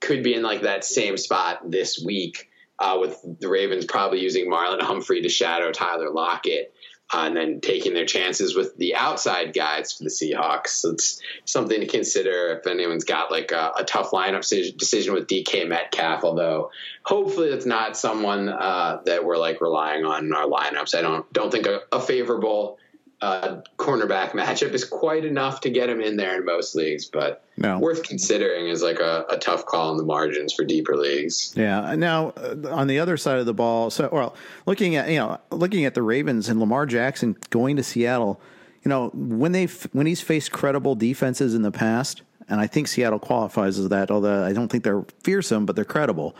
[0.00, 4.50] could be in like that same spot this week uh, with the Ravens probably using
[4.50, 6.72] Marlon Humphrey to shadow Tyler Lockett.
[7.12, 10.68] Uh, and then taking their chances with the outside guys for the Seahawks.
[10.68, 15.26] So it's something to consider if anyone's got like a, a tough lineup decision with
[15.26, 16.22] DK Metcalf.
[16.22, 16.70] Although
[17.02, 20.94] hopefully it's not someone uh, that we're like relying on in our lineups.
[20.94, 22.78] I don't don't think a, a favorable
[23.22, 27.44] uh, cornerback matchup is quite enough to get him in there in most leagues, but
[27.56, 27.78] no.
[27.78, 31.52] worth considering is like a, a, tough call in the margins for deeper leagues.
[31.56, 31.94] Yeah.
[31.96, 34.34] Now uh, on the other side of the ball, so well,
[34.66, 38.40] looking at you know looking at the Ravens and Lamar Jackson going to Seattle,
[38.82, 42.88] you know when they when he's faced credible defenses in the past, and I think
[42.88, 44.10] Seattle qualifies as that.
[44.10, 46.34] Although I don't think they're fearsome, but they're credible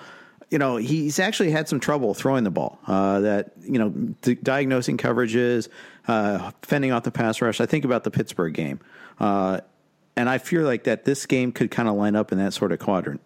[0.50, 2.78] you know, he's actually had some trouble throwing the ball.
[2.86, 3.90] Uh, that you know,
[4.42, 5.68] diagnosing coverages,
[6.08, 7.60] uh, fending off the pass rush.
[7.60, 8.80] I think about the Pittsburgh game,
[9.20, 9.60] uh,
[10.16, 12.72] and I feel like that this game could kind of line up in that sort
[12.72, 13.20] of quadrant.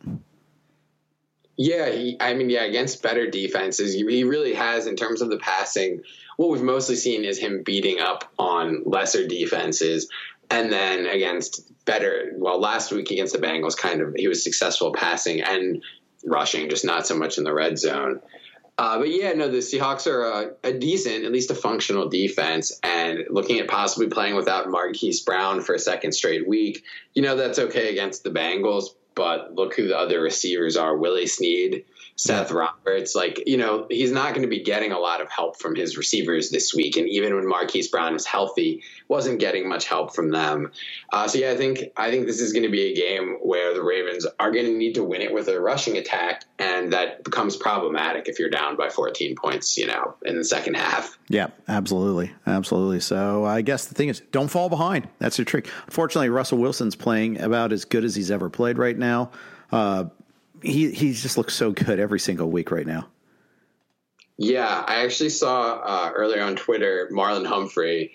[1.57, 5.39] Yeah, he, I mean, yeah, against better defenses, he really has in terms of the
[5.39, 6.03] passing.
[6.37, 10.11] What we've mostly seen is him beating up on lesser defenses,
[10.51, 12.33] and then against better.
[12.37, 15.83] Well, last week against the Bengals, kind of he was successful passing and
[16.25, 18.21] rushing, just not so much in the red zone.
[18.77, 22.81] Uh, but yeah, no, the Seahawks are a, a, decent, at least a functional defense,
[22.83, 26.83] and looking at possibly playing without Marquise Brown for a second straight week,
[27.15, 28.87] you know that's okay against the Bengals.
[29.15, 31.85] But look who the other receivers are: Willie Snead,
[32.17, 33.15] Seth Roberts.
[33.15, 35.97] Like, you know, he's not going to be getting a lot of help from his
[35.97, 36.97] receivers this week.
[36.97, 40.71] And even when Marquise Brown is healthy, wasn't getting much help from them.
[41.13, 43.75] Uh, so yeah, I think I think this is going to be a game where
[43.75, 47.25] the Ravens are going to need to win it with a rushing attack, and that
[47.25, 51.19] becomes problematic if you're down by 14 points, you know, in the second half.
[51.29, 53.01] Yeah, absolutely, absolutely.
[53.01, 55.09] So I guess the thing is, don't fall behind.
[55.19, 55.69] That's your trick.
[55.87, 59.31] Unfortunately, Russell Wilson's playing about as good as he's ever played right now.
[59.73, 60.05] Uh,
[60.65, 63.09] he he just looks so good every single week right now.
[64.37, 68.13] Yeah, I actually saw uh, earlier on Twitter Marlon Humphrey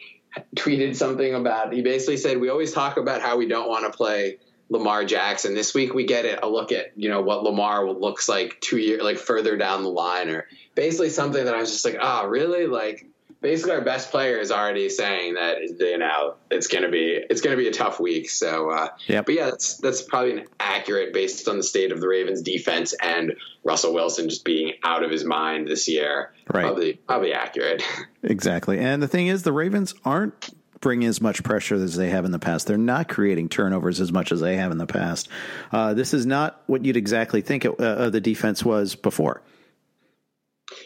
[0.55, 1.73] tweeted something about.
[1.73, 4.37] He basically said we always talk about how we don't want to play
[4.69, 5.53] Lamar Jackson.
[5.53, 8.77] This week we get it a look at you know what Lamar looks like two
[8.77, 12.23] years like further down the line, or basically something that I was just like, ah,
[12.23, 12.67] oh, really?
[12.67, 13.05] Like
[13.41, 17.57] basically our best player is already saying that you know it's gonna be it's gonna
[17.57, 18.29] be a tough week.
[18.29, 22.01] So uh, yeah, but yeah, that's that's probably an accurate based on the state of
[22.01, 26.33] the Ravens defense and Russell Wilson just being out of his mind this year.
[26.51, 27.83] Right, probably probably accurate.
[28.21, 30.49] Exactly, and the thing is, the Ravens aren't
[30.81, 32.67] bringing as much pressure as they have in the past.
[32.67, 35.29] They're not creating turnovers as much as they have in the past.
[35.71, 39.41] Uh, this is not what you'd exactly think it, uh, the defense was before.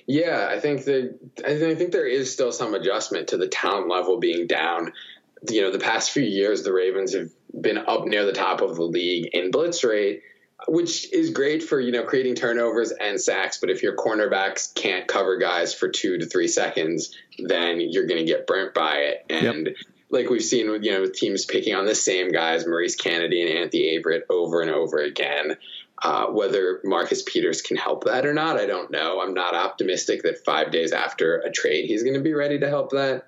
[0.08, 4.19] Yeah, I think that I think there is still some adjustment to the talent level
[4.19, 4.93] being down.
[5.49, 7.29] You know, the past few years, the Ravens have
[7.60, 10.21] been up near the top of the league in blitz rate,
[10.67, 13.60] which is great for you know creating turnovers and sacks.
[13.60, 18.19] But if your cornerbacks can't cover guys for two to three seconds, then you're going
[18.19, 19.25] to get burnt by it.
[19.29, 19.75] And yep
[20.13, 23.58] like we've seen with you know teams picking on the same guys, Maurice Canady and
[23.58, 25.58] Anthony Averett over and over again.
[26.01, 29.21] Uh, whether Marcus Peters can help that or not, I don't know.
[29.21, 32.67] I'm not optimistic that five days after a trade he's going to be ready to
[32.67, 33.27] help that.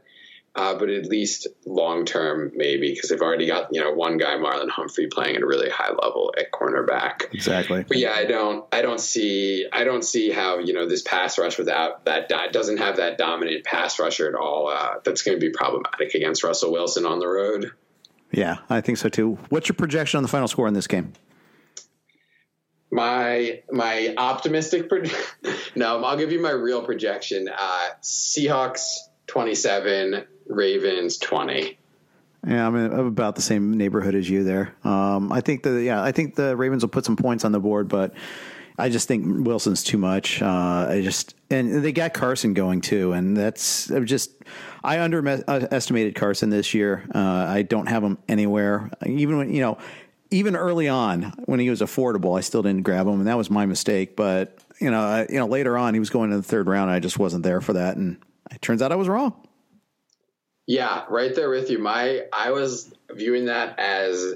[0.55, 4.35] uh, but at least long term, maybe because they've already got you know one guy,
[4.35, 7.33] Marlon Humphrey, playing at a really high level at cornerback.
[7.33, 7.83] Exactly.
[7.83, 11.37] But yeah, I don't, I don't see, I don't see how you know this pass
[11.37, 14.69] rush without that doesn't have that dominant pass rusher at all.
[14.69, 17.71] Uh, that's going to be problematic against Russell Wilson on the road.
[18.31, 19.37] Yeah, I think so too.
[19.49, 21.13] What's your projection on the final score in this game?
[22.95, 25.03] My my optimistic pro-
[25.75, 27.49] no, I'll give you my real projection.
[27.49, 31.77] Uh, Seahawks twenty seven, Ravens twenty.
[32.47, 34.73] Yeah, I'm, I'm about the same neighborhood as you there.
[34.85, 37.59] Um, I think the yeah, I think the Ravens will put some points on the
[37.59, 38.13] board, but
[38.79, 40.41] I just think Wilson's too much.
[40.41, 44.31] Uh, I just and they got Carson going too, and that's just
[44.85, 47.05] I underestimated Carson this year.
[47.13, 49.79] Uh, I don't have him anywhere, even when you know,
[50.35, 53.49] even early on when he was affordable, I still didn't grab him, and that was
[53.49, 54.17] my mistake.
[54.17, 56.91] But you know, I, you know, later on he was going to the third round,
[56.91, 58.17] I just wasn't there for that, and
[58.51, 59.47] it turns out I was wrong.
[60.67, 61.79] Yeah, right there with you.
[61.79, 64.35] My I was viewing that as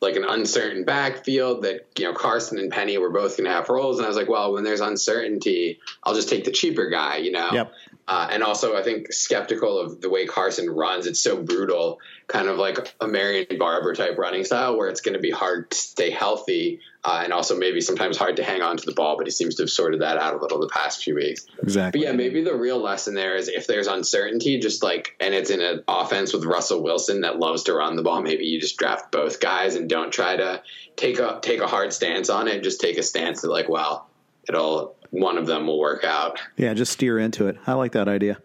[0.00, 3.68] like an uncertain backfield that you know Carson and Penny were both going to have
[3.68, 7.16] roles, and I was like, well, when there's uncertainty, I'll just take the cheaper guy,
[7.16, 7.50] you know.
[7.52, 7.72] Yep.
[8.10, 11.06] Uh, and also, I think skeptical of the way Carson runs.
[11.06, 15.14] It's so brutal, kind of like a Marion Barber type running style, where it's going
[15.14, 18.76] to be hard to stay healthy, uh, and also maybe sometimes hard to hang on
[18.78, 19.16] to the ball.
[19.16, 21.46] But he seems to have sorted that out a little the past few weeks.
[21.62, 22.00] Exactly.
[22.00, 25.50] But yeah, maybe the real lesson there is if there's uncertainty, just like, and it's
[25.50, 28.76] in an offense with Russell Wilson that loves to run the ball, maybe you just
[28.76, 30.64] draft both guys and don't try to
[30.96, 32.64] take a take a hard stance on it.
[32.64, 34.10] Just take a stance that like, well,
[34.48, 36.40] it'll one of them will work out.
[36.56, 37.58] Yeah, just steer into it.
[37.66, 38.38] I like that idea.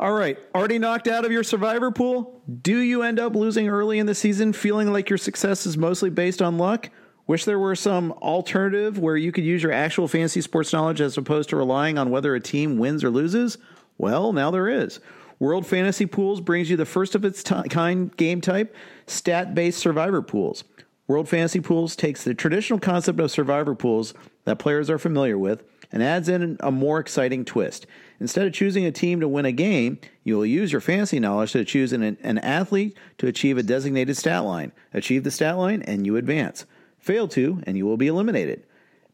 [0.00, 2.42] All right, already knocked out of your survivor pool?
[2.62, 6.10] Do you end up losing early in the season, feeling like your success is mostly
[6.10, 6.90] based on luck?
[7.26, 11.16] Wish there were some alternative where you could use your actual fantasy sports knowledge as
[11.16, 13.56] opposed to relying on whether a team wins or loses?
[13.96, 15.00] Well, now there is.
[15.38, 18.74] World Fantasy Pools brings you the first of its t- kind game type,
[19.06, 20.64] stat based survivor pools.
[21.06, 25.62] World Fantasy Pools takes the traditional concept of survivor pools that players are familiar with
[25.94, 27.86] and adds in a more exciting twist.
[28.18, 31.52] Instead of choosing a team to win a game, you will use your fantasy knowledge
[31.52, 34.72] to choose an, an athlete to achieve a designated stat line.
[34.92, 36.66] Achieve the stat line, and you advance.
[36.98, 38.64] Fail to, and you will be eliminated.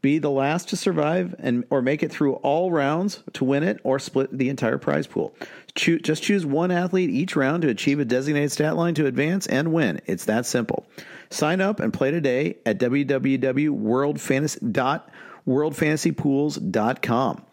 [0.01, 3.79] Be the last to survive and or make it through all rounds to win it,
[3.85, 5.35] or split the entire prize pool.
[5.75, 9.75] Just choose one athlete each round to achieve a designated stat line to advance and
[9.75, 10.01] win.
[10.07, 10.87] It's that simple.
[11.29, 15.03] Sign up and play today at www.worldfantasy.com
[15.47, 17.45] worldfantasypools.com.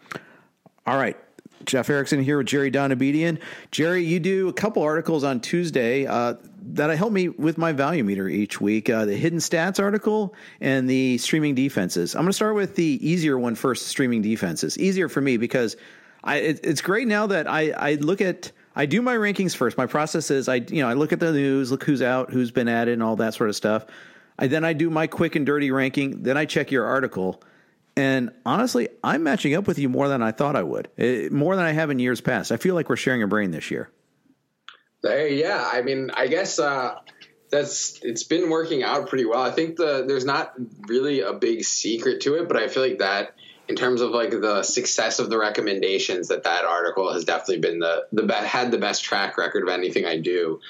[0.86, 1.16] All right.
[1.64, 3.40] Jeff Erickson here with Jerry Donabedian.
[3.70, 6.34] Jerry, you do a couple articles on Tuesday uh,
[6.74, 10.88] that help me with my value meter each week uh, the hidden stats article and
[10.88, 12.14] the streaming defenses.
[12.14, 14.78] I'm going to start with the easier one first streaming defenses.
[14.78, 15.76] Easier for me because
[16.24, 18.52] I, it, it's great now that I, I look at.
[18.76, 19.76] I do my rankings first.
[19.76, 22.50] My process is I you know I look at the news, look who's out, who's
[22.50, 23.86] been added, and all that sort of stuff.
[24.38, 26.22] I then I do my quick and dirty ranking.
[26.22, 27.42] Then I check your article,
[27.98, 31.28] and honestly, I'm matching up with you more than I thought I would, it, eh,
[31.34, 32.52] more than I have in years past.
[32.52, 33.90] I feel like we're sharing a brain this year.
[35.02, 35.68] Hey, yeah.
[35.72, 36.96] I mean, I guess uh,
[37.50, 39.42] that's it's been working out pretty well.
[39.42, 40.54] I think the there's not
[40.86, 43.34] really a big secret to it, but I feel like that
[43.68, 47.80] in terms of like the success of the recommendations that that article has definitely been
[47.80, 50.60] the the had the best track record of anything I do.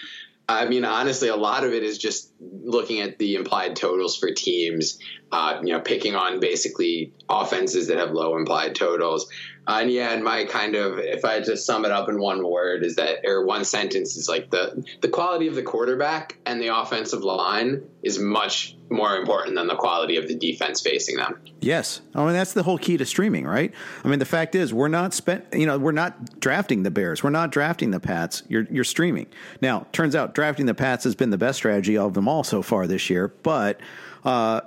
[0.49, 4.33] I mean, honestly, a lot of it is just looking at the implied totals for
[4.33, 4.99] teams.
[5.31, 9.31] Uh, you know, picking on basically offenses that have low implied totals.
[9.69, 12.83] And yeah, and my kind of, if I just sum it up in one word,
[12.83, 16.75] is that or one sentence is like the the quality of the quarterback and the
[16.75, 21.39] offensive line is much more important than the quality of the defense facing them.
[21.61, 23.75] Yes, I mean that's the whole key to streaming, right?
[24.05, 27.23] I mean the fact is we're not spent, you know, we're not drafting the Bears,
[27.23, 28.45] we're not drafting the Pats.
[28.49, 29.27] You're you're streaming.
[29.61, 32.63] Now, turns out drafting the Pats has been the best strategy of them all so
[32.63, 33.81] far this year, but.
[34.25, 34.63] Uh,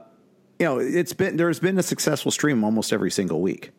[0.60, 3.72] you know, it's been there's been a successful stream almost every single week.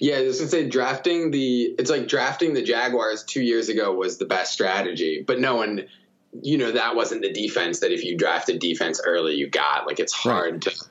[0.00, 3.92] Yeah, I was gonna say drafting the it's like drafting the Jaguars two years ago
[3.92, 5.86] was the best strategy, but no one
[6.42, 9.86] you know, that wasn't the defense that if you drafted defense early you got.
[9.86, 10.74] Like it's hard right.
[10.74, 10.84] to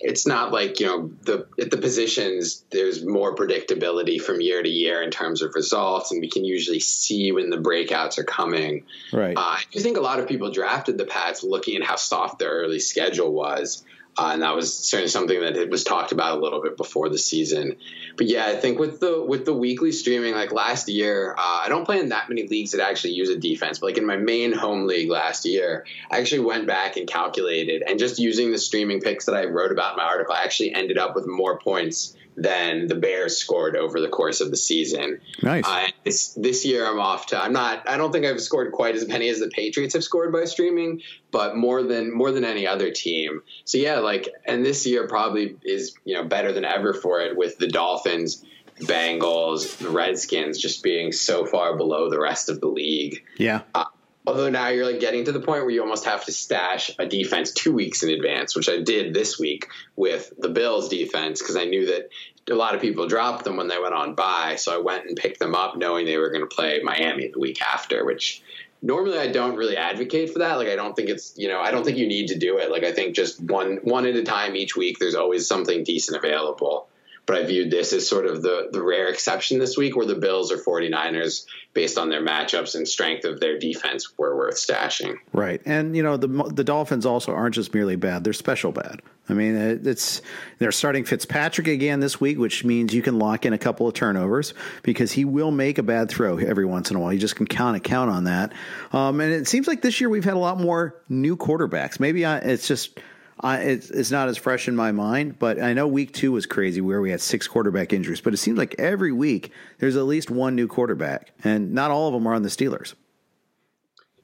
[0.00, 4.68] it's not like, you know, the at the positions there's more predictability from year to
[4.68, 8.84] year in terms of results and we can usually see when the breakouts are coming.
[9.12, 9.36] Right.
[9.36, 12.50] Uh, I think a lot of people drafted the Pats looking at how soft their
[12.50, 13.84] early schedule was.
[14.18, 17.08] Uh, and that was certainly something that it was talked about a little bit before
[17.08, 17.76] the season.
[18.16, 21.68] But yeah, I think with the with the weekly streaming, like last year, uh, I
[21.68, 23.78] don't play in that many leagues that actually use a defense.
[23.78, 27.84] But like in my main home league last year, I actually went back and calculated,
[27.86, 30.74] and just using the streaming picks that I wrote about in my article, I actually
[30.74, 35.20] ended up with more points than the Bears scored over the course of the season.
[35.42, 35.64] Nice.
[35.66, 37.42] Uh, this this year, I'm off to.
[37.42, 37.88] I'm not.
[37.88, 41.02] I don't think I've scored quite as many as the Patriots have scored by streaming,
[41.32, 43.42] but more than more than any other team.
[43.64, 47.36] So yeah, like, and this year probably is you know better than ever for it
[47.36, 48.44] with the Dolphins.
[48.78, 53.24] Bengals, the Redskins just being so far below the rest of the league.
[53.36, 53.62] Yeah.
[53.74, 53.86] Uh,
[54.28, 57.06] although now you're like getting to the point where you almost have to stash a
[57.06, 61.56] defense two weeks in advance, which I did this week with the Bills defense because
[61.56, 62.10] I knew that
[62.50, 64.56] a lot of people dropped them when they went on bye.
[64.56, 67.40] So I went and picked them up knowing they were going to play Miami the
[67.40, 68.42] week after, which
[68.82, 70.58] normally I don't really advocate for that.
[70.58, 72.70] Like I don't think it's, you know, I don't think you need to do it.
[72.70, 76.18] Like I think just one one at a time each week there's always something decent
[76.18, 76.87] available
[77.28, 80.14] but I viewed this as sort of the the rare exception this week where the
[80.14, 85.18] Bills or 49ers based on their matchups and strength of their defense were worth stashing.
[85.34, 85.60] Right.
[85.66, 89.02] And you know the the Dolphins also aren't just merely bad, they're special bad.
[89.28, 90.22] I mean, it's
[90.58, 93.92] they're starting Fitzpatrick again this week, which means you can lock in a couple of
[93.92, 97.12] turnovers because he will make a bad throw every once in a while.
[97.12, 98.54] You just can count a count on that.
[98.90, 102.00] Um, and it seems like this year we've had a lot more new quarterbacks.
[102.00, 102.98] Maybe I, it's just
[103.40, 106.46] I, it's, it's not as fresh in my mind, but I know week two was
[106.46, 108.20] crazy where we had six quarterback injuries.
[108.20, 112.08] But it seems like every week there's at least one new quarterback, and not all
[112.08, 112.94] of them are on the Steelers.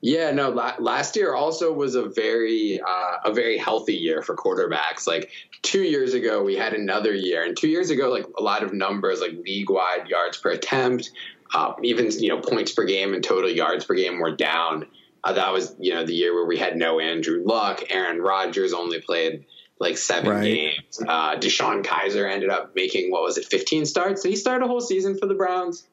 [0.01, 0.51] Yeah, no.
[0.51, 5.07] last year also was a very uh, a very healthy year for quarterbacks.
[5.07, 5.31] Like
[5.63, 8.75] two years ago, we had another year, and two years ago, like a lot of
[8.75, 11.11] numbers, like league wide yards per attempt,
[11.55, 14.87] uh, even you know points per game and total yards per game were down.
[15.25, 17.83] Uh, that was you know the year where we had no Andrew Luck.
[17.89, 19.47] Aaron Rodgers only played
[19.79, 20.45] like seven right.
[20.45, 21.01] games.
[21.01, 24.23] Uh, DeShone Kizer ended up making what was it, fifteen starts?
[24.23, 25.87] Did he start a whole season for the Browns?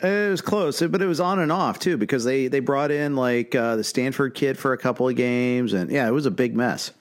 [0.00, 3.16] It was close, but it was on and off too because they they brought in
[3.16, 6.30] like uh, the Stanford kid for a couple of games, and yeah, it was a
[6.30, 6.92] big mess.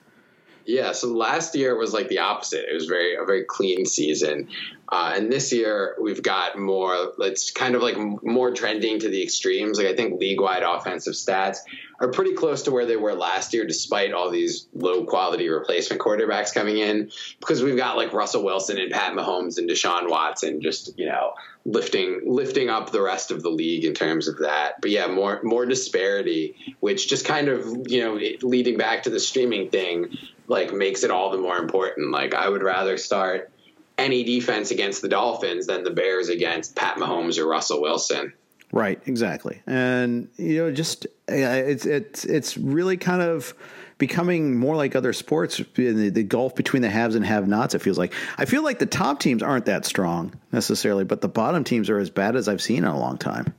[0.65, 2.65] Yeah, so last year was like the opposite.
[2.69, 4.49] It was very a very clean season,
[4.89, 7.11] uh, and this year we've got more.
[7.19, 9.77] It's kind of like more trending to the extremes.
[9.77, 11.57] Like I think league wide offensive stats
[11.99, 16.01] are pretty close to where they were last year, despite all these low quality replacement
[16.01, 17.11] quarterbacks coming in.
[17.39, 21.33] Because we've got like Russell Wilson and Pat Mahomes and Deshaun Watson just you know
[21.65, 24.79] lifting lifting up the rest of the league in terms of that.
[24.79, 29.19] But yeah, more more disparity, which just kind of you know leading back to the
[29.19, 30.17] streaming thing,
[30.47, 32.11] like makes it all the more important.
[32.11, 33.51] Like I would rather start
[33.97, 38.33] any defense against the Dolphins than the Bears against Pat Mahomes or Russell Wilson.
[38.71, 43.53] Right, exactly, and you know, just it's it's it's really kind of
[43.97, 47.97] becoming more like other sports the, the gulf between the haves and have-nots it feels
[47.97, 48.13] like.
[48.37, 51.97] I feel like the top teams aren't that strong necessarily but the bottom teams are
[51.97, 53.53] as bad as i've seen in a long time.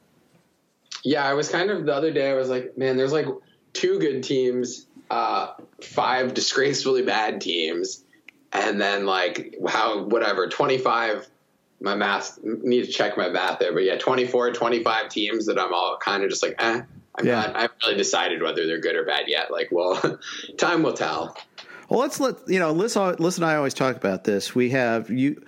[1.04, 3.26] Yeah i was kind of the other day i was like man there's like
[3.72, 8.04] two good teams uh, five disgracefully bad teams
[8.52, 11.28] and then like how whatever 25
[11.80, 15.72] my math need to check my math there but yeah 24 25 teams that i'm
[15.72, 16.82] all kind of just like eh
[17.18, 17.34] I'm yeah.
[17.34, 19.50] not, I haven't really decided whether they're good or bad yet.
[19.50, 20.18] Like, well,
[20.56, 21.36] time will tell.
[21.88, 22.70] Well, let's let you know.
[22.70, 24.54] Liz, Liz and I always talk about this.
[24.54, 25.42] We have you.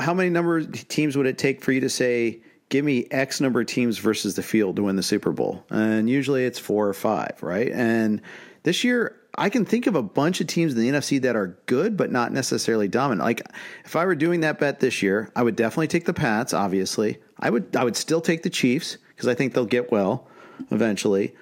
[0.00, 3.40] How many number of teams would it take for you to say, "Give me X
[3.40, 5.64] number of teams versus the field to win the Super Bowl"?
[5.70, 7.70] And usually it's four or five, right?
[7.72, 8.22] And
[8.62, 11.58] this year, I can think of a bunch of teams in the NFC that are
[11.66, 13.24] good, but not necessarily dominant.
[13.24, 13.42] Like
[13.84, 16.52] if I were doing that bet this year, I would definitely take the Pats.
[16.52, 17.74] Obviously, I would.
[17.74, 20.28] I would still take the Chiefs because I think they'll get well
[20.70, 21.34] eventually.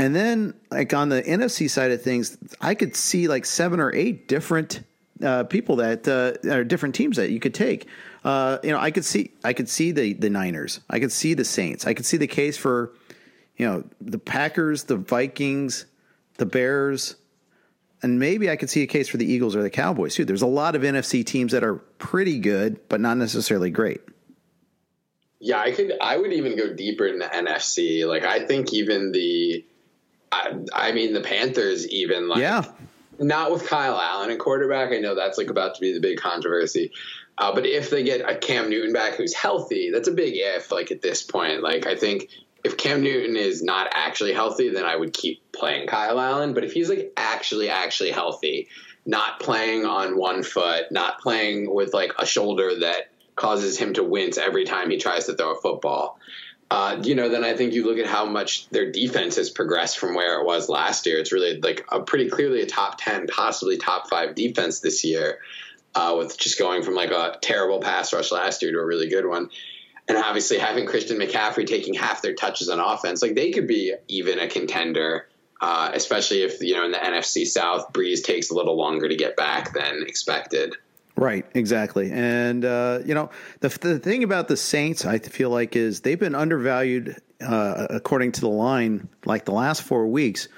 [0.00, 3.94] And then, like on the NFC side of things, I could see like seven or
[3.94, 4.82] eight different
[5.22, 7.86] uh, people that uh, are different teams that you could take.
[8.24, 10.80] Uh, you know, I could see I could see the the Niners.
[10.90, 11.86] I could see the Saints.
[11.86, 12.92] I could see the case for
[13.56, 15.86] you know the Packers, the Vikings,
[16.36, 17.16] the Bears,
[18.02, 20.24] and maybe I could see a case for the Eagles or the Cowboys too.
[20.24, 24.00] There's a lot of NFC teams that are pretty good, but not necessarily great.
[25.40, 25.92] Yeah, I could.
[26.00, 28.06] I would even go deeper in the NFC.
[28.06, 29.64] Like, I think even the,
[30.32, 32.64] I, I mean, the Panthers even like, yeah,
[33.20, 34.92] not with Kyle Allen and quarterback.
[34.92, 36.92] I know that's like about to be the big controversy.
[37.36, 40.72] Uh, but if they get a Cam Newton back who's healthy, that's a big if.
[40.72, 42.30] Like at this point, like I think
[42.68, 46.52] if Cam Newton is not actually healthy, then I would keep playing Kyle Allen.
[46.52, 48.68] But if he's like actually, actually healthy,
[49.06, 54.04] not playing on one foot, not playing with like a shoulder that causes him to
[54.04, 56.18] wince every time he tries to throw a football.
[56.70, 59.98] Uh, you know, then I think you look at how much their defense has progressed
[59.98, 61.18] from where it was last year.
[61.18, 65.38] It's really like a pretty clearly a top 10, possibly top five defense this year,
[65.94, 69.08] uh, with just going from like a terrible pass rush last year to a really
[69.08, 69.48] good one.
[70.08, 73.94] And obviously having Christian McCaffrey taking half their touches on offense, like they could be
[74.08, 75.28] even a contender,
[75.60, 79.16] uh, especially if, you know, in the NFC South, Brees takes a little longer to
[79.16, 80.76] get back than expected.
[81.14, 82.10] Right, exactly.
[82.12, 83.30] And, uh, you know,
[83.60, 88.32] the, the thing about the Saints, I feel like, is they've been undervalued, uh, according
[88.32, 90.48] to the line, like the last four weeks,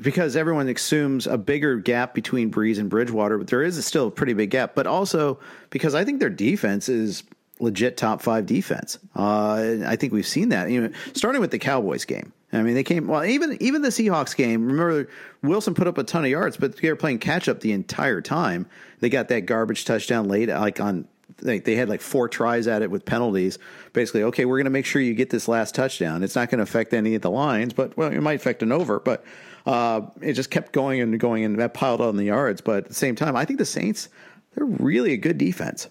[0.00, 4.10] because everyone assumes a bigger gap between Brees and Bridgewater, but there is still a
[4.10, 4.74] pretty big gap.
[4.74, 5.38] But also
[5.70, 7.22] because I think their defense is
[7.60, 8.98] legit top five defense.
[9.14, 12.32] Uh, I think we've seen that, you know, starting with the Cowboys game.
[12.52, 13.24] I mean, they came well.
[13.24, 14.66] Even even the Seahawks game.
[14.66, 15.08] Remember,
[15.42, 18.20] Wilson put up a ton of yards, but they were playing catch up the entire
[18.20, 18.66] time.
[19.00, 21.08] They got that garbage touchdown late, like on.
[21.38, 23.58] They, they had like four tries at it with penalties.
[23.92, 26.22] Basically, okay, we're going to make sure you get this last touchdown.
[26.22, 28.72] It's not going to affect any of the lines, but well, it might affect an
[28.72, 29.00] over.
[29.00, 29.22] But
[29.66, 32.62] uh, it just kept going and going, and that piled on the yards.
[32.62, 34.08] But at the same time, I think the Saints
[34.54, 35.88] they're really a good defense.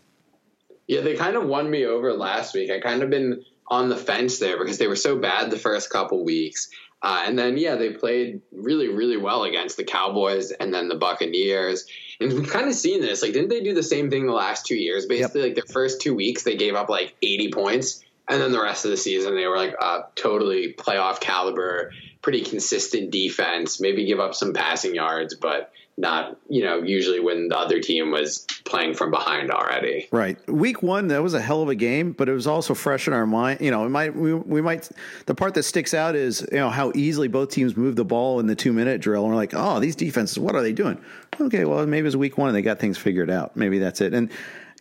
[0.88, 2.70] Yeah, they kind of won me over last week.
[2.70, 5.90] I kind of been on the fence there because they were so bad the first
[5.90, 6.70] couple weeks.
[7.02, 10.96] Uh, and then, yeah, they played really, really well against the Cowboys and then the
[10.96, 11.86] Buccaneers.
[12.20, 13.22] And we've kind of seen this.
[13.22, 15.06] Like, didn't they do the same thing the last two years?
[15.06, 15.48] Basically, yep.
[15.50, 18.04] like their first two weeks, they gave up like 80 points.
[18.28, 21.92] And then the rest of the season, they were like uh, totally playoff caliber,
[22.24, 27.48] pretty consistent defense, maybe give up some passing yards, but not you know usually when
[27.48, 30.08] the other team was playing from behind already.
[30.12, 30.38] Right.
[30.50, 33.14] Week one that was a hell of a game but it was also fresh in
[33.14, 33.62] our mind.
[33.62, 34.90] You know it might we, we might
[35.26, 38.40] the part that sticks out is you know how easily both teams move the ball
[38.40, 41.00] in the two minute drill and we're like oh these defenses what are they doing?
[41.40, 43.56] Okay well maybe it was week one and they got things figured out.
[43.56, 44.14] Maybe that's it.
[44.14, 44.30] And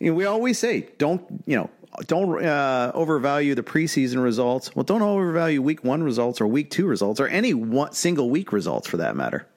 [0.01, 1.69] you know, we always say don't you know
[2.07, 4.75] don't uh, overvalue the preseason results.
[4.75, 8.51] Well don't overvalue week one results or week two results or any one single week
[8.51, 9.47] results for that matter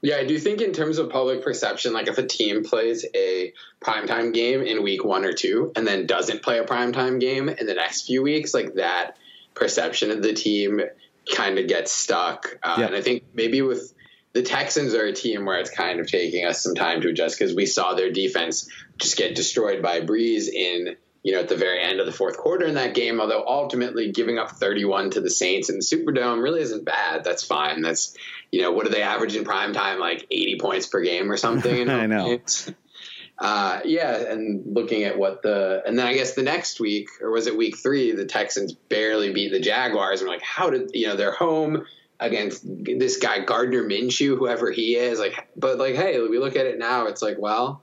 [0.00, 3.52] yeah, I do think in terms of public perception, like if a team plays a
[3.80, 7.66] primetime game in week one or two and then doesn't play a primetime game in
[7.66, 9.16] the next few weeks, like that
[9.54, 10.80] perception of the team
[11.34, 12.58] kind of gets stuck.
[12.62, 13.92] Uh, And I think maybe with
[14.34, 17.38] the Texans are a team where it's kind of taking us some time to adjust
[17.38, 21.56] because we saw their defense just get destroyed by Brees in you know, at the
[21.56, 25.20] very end of the fourth quarter in that game, although ultimately giving up 31 to
[25.20, 27.24] the Saints in the Superdome really isn't bad.
[27.24, 27.82] That's fine.
[27.82, 28.16] That's,
[28.50, 29.98] you know, what do they average in prime time?
[29.98, 31.88] Like 80 points per game or something?
[31.90, 32.38] I know.
[33.40, 37.30] Uh, yeah, and looking at what the and then I guess the next week or
[37.30, 40.20] was it week three, the Texans barely beat the Jaguars.
[40.20, 41.86] And like, how did you know they're home
[42.18, 45.20] against this guy Gardner Minshew, whoever he is?
[45.20, 47.80] Like, but like, hey, we look at it now, it's like, well,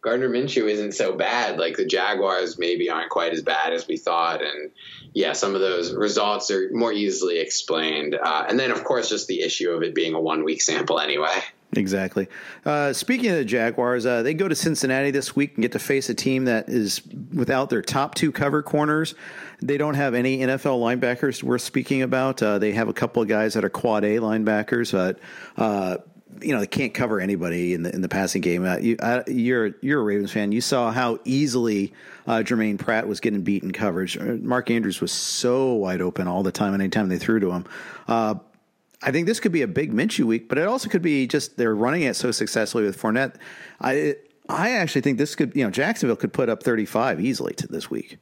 [0.00, 1.58] Gardner Minshew isn't so bad.
[1.58, 4.72] Like the Jaguars maybe aren't quite as bad as we thought, and
[5.16, 8.14] yeah, some of those results are more easily explained.
[8.14, 11.00] Uh, and then of course just the issue of it being a one week sample
[11.00, 11.32] anyway.
[11.72, 12.28] Exactly.
[12.66, 15.78] Uh, speaking of the Jaguars, uh, they go to Cincinnati this week and get to
[15.78, 17.00] face a team that is
[17.32, 19.14] without their top two cover corners.
[19.62, 22.42] They don't have any NFL linebackers worth speaking about.
[22.42, 25.18] Uh, they have a couple of guys that are quad A linebackers, but
[25.56, 25.96] uh,
[26.40, 28.64] you know they can't cover anybody in the in the passing game.
[28.64, 30.52] Uh, you, are uh, you're, you're a Ravens fan.
[30.52, 31.92] You saw how easily
[32.26, 34.16] uh, Germaine Pratt was getting beaten coverage.
[34.16, 36.74] Uh, Mark Andrews was so wide open all the time.
[36.74, 37.64] Anytime they threw to him,
[38.08, 38.34] uh,
[39.02, 41.56] I think this could be a big Minshew week, but it also could be just
[41.56, 43.36] they're running it so successfully with Fournette.
[43.80, 44.16] I
[44.48, 47.90] I actually think this could you know Jacksonville could put up 35 easily to this
[47.90, 48.18] week.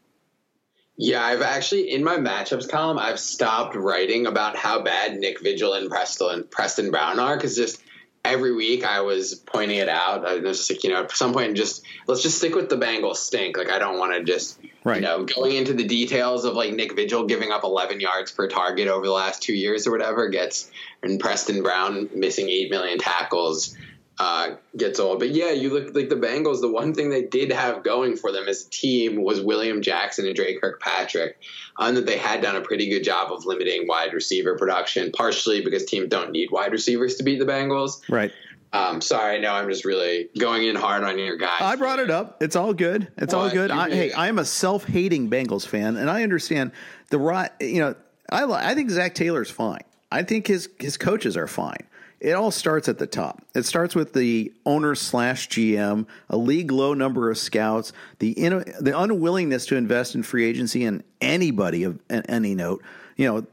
[0.97, 5.73] Yeah, I've actually in my matchups column, I've stopped writing about how bad Nick Vigil
[5.73, 7.83] and Preston Preston Brown are because just
[8.25, 10.27] every week I was pointing it out.
[10.27, 12.77] I was just like, you know, at some point, just let's just stick with the
[12.77, 13.57] Bengals stink.
[13.57, 14.97] Like, I don't want to just, right.
[14.97, 18.49] you know, going into the details of like Nick Vigil giving up 11 yards per
[18.49, 20.71] target over the last two years or whatever gets,
[21.03, 23.77] and Preston Brown missing 8 million tackles
[24.19, 25.19] uh, gets old.
[25.19, 26.61] But yeah, you look like the Bengals.
[26.61, 30.27] The one thing they did have going for them as a team was William Jackson
[30.27, 31.39] and Dre Kirkpatrick,
[31.79, 35.63] and that they had done a pretty good job of limiting wide receiver production, partially
[35.63, 38.01] because teams don't need wide receivers to beat the Bengals.
[38.09, 38.33] Right.
[38.73, 41.61] Um, sorry, no, I'm just really going in hard on your guys.
[41.61, 42.43] I brought it up.
[42.43, 43.07] It's all good.
[43.17, 43.71] It's all good.
[43.71, 46.73] I, hey, I am a self-hating Bengals fan, and I understand
[47.11, 47.51] the right.
[47.61, 47.95] You know,
[48.31, 49.85] I I think Zac Taylor's fine.
[50.11, 51.87] I think his his coaches are fine
[52.21, 53.43] it all starts at the top.
[53.55, 58.65] It starts with the owner slash GM, a league low number of scouts, the in,
[58.81, 62.83] the unwillingness to invest in free agency in anybody of any note.
[63.17, 63.47] You know,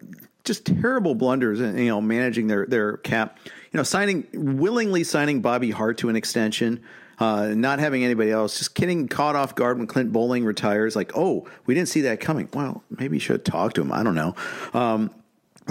[0.44, 1.60] just terrible blunders.
[1.60, 3.40] In, you know, managing their their cap.
[3.46, 6.82] You know, signing willingly signing Bobby Hart to an extension.
[7.20, 10.96] Uh, not having anybody else, just getting caught off guard when Clint Boling retires.
[10.96, 12.50] Like, oh, we didn't see that coming.
[12.52, 13.92] Well, maybe you should talk to him.
[13.92, 14.34] I don't know.
[14.74, 15.12] Um,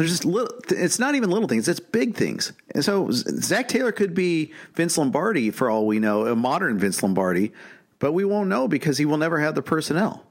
[0.01, 2.53] there's just little, it's not even little things, it's big things.
[2.75, 7.03] And so Zac Taylor could be Vince Lombardi for all we know, a modern Vince
[7.03, 7.53] Lombardi,
[7.99, 10.25] but we won't know because he will never have the personnel.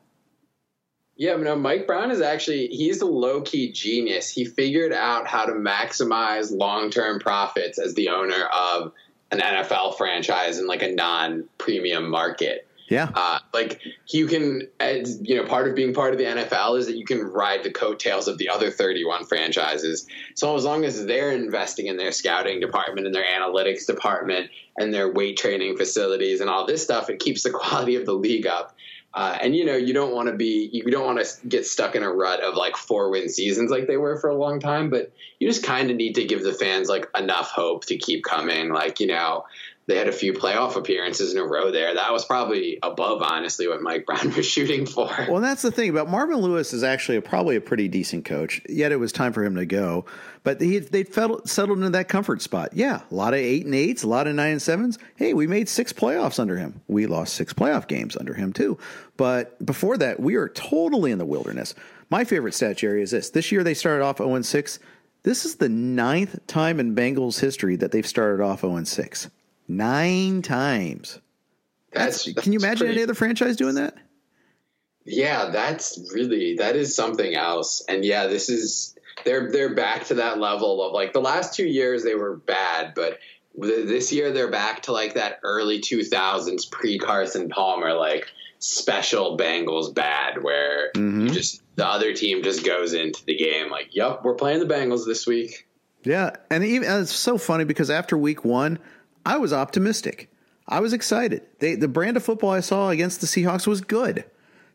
[1.18, 4.30] Yeah, no, Mike Brown is actually he's a low key genius.
[4.30, 8.94] He figured out how to maximize long term profits as the owner of
[9.32, 12.69] an NFL franchise in like a non-premium market.
[12.90, 13.12] Yeah.
[13.14, 16.88] Uh, like you can, as, you know, part of being part of the NFL is
[16.88, 20.08] that you can ride the coattails of the other 31 franchises.
[20.36, 24.94] So as long as they're investing in their scouting department and their analytics department and
[24.94, 28.48] their weight training facilities and all this stuff, it keeps the quality of the league
[28.48, 28.76] up.
[29.12, 31.96] Uh, and you know, you don't want to be, you don't want to get stuck
[31.96, 34.90] in a rut of like four win seasons like they were for a long time.
[34.92, 38.24] But you just kind of need to give the fans like enough hope to keep
[38.24, 38.70] coming.
[38.72, 39.46] Like you know,
[39.90, 41.96] they had a few playoff appearances in a row there.
[41.96, 45.10] That was probably above, honestly, what Mike Brown was shooting for.
[45.28, 48.62] Well, that's the thing about Marvin Lewis is actually a, probably a pretty decent coach.
[48.70, 50.06] Yet it was time for him to go,
[50.44, 52.70] but he they settled into that comfort spot.
[52.74, 55.00] Yeah, a lot of eight and eights, a lot of nine and sevens.
[55.16, 56.82] Hey, we made six playoffs under him.
[56.88, 58.78] We lost six playoff games under him too.
[59.18, 61.74] But before that, we were totally in the wilderness.
[62.12, 64.78] My favorite stat, Jerry, is this: this year they started off zero and six.
[65.24, 69.30] This is the ninth time in Bengals history that they've started off zero and six
[69.70, 71.20] nine times.
[71.94, 73.96] That's, that's can you imagine pretty, any other franchise doing that?
[75.06, 77.84] Yeah, that's really that is something else.
[77.88, 81.66] And yeah, this is they're they're back to that level of like the last two
[81.66, 83.20] years they were bad, but
[83.56, 88.28] this year they're back to like that early 2000s pre Carson Palmer like
[88.60, 91.28] special Bengals bad where mm-hmm.
[91.28, 94.74] you just the other team just goes into the game like, "Yep, we're playing the
[94.74, 95.66] Bengals this week."
[96.04, 98.80] Yeah, and even and it's so funny because after week 1,
[99.30, 100.32] I was optimistic.
[100.68, 101.44] I was excited.
[101.60, 104.26] They, the brand of football I saw against the Seahawks was good.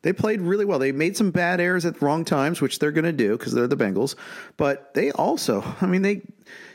[0.02, 0.78] They played really well.
[0.78, 3.66] They made some bad errors at wrong times, which they're going to do because they're
[3.66, 4.14] the Bengals.
[4.56, 6.22] But they also, I mean, they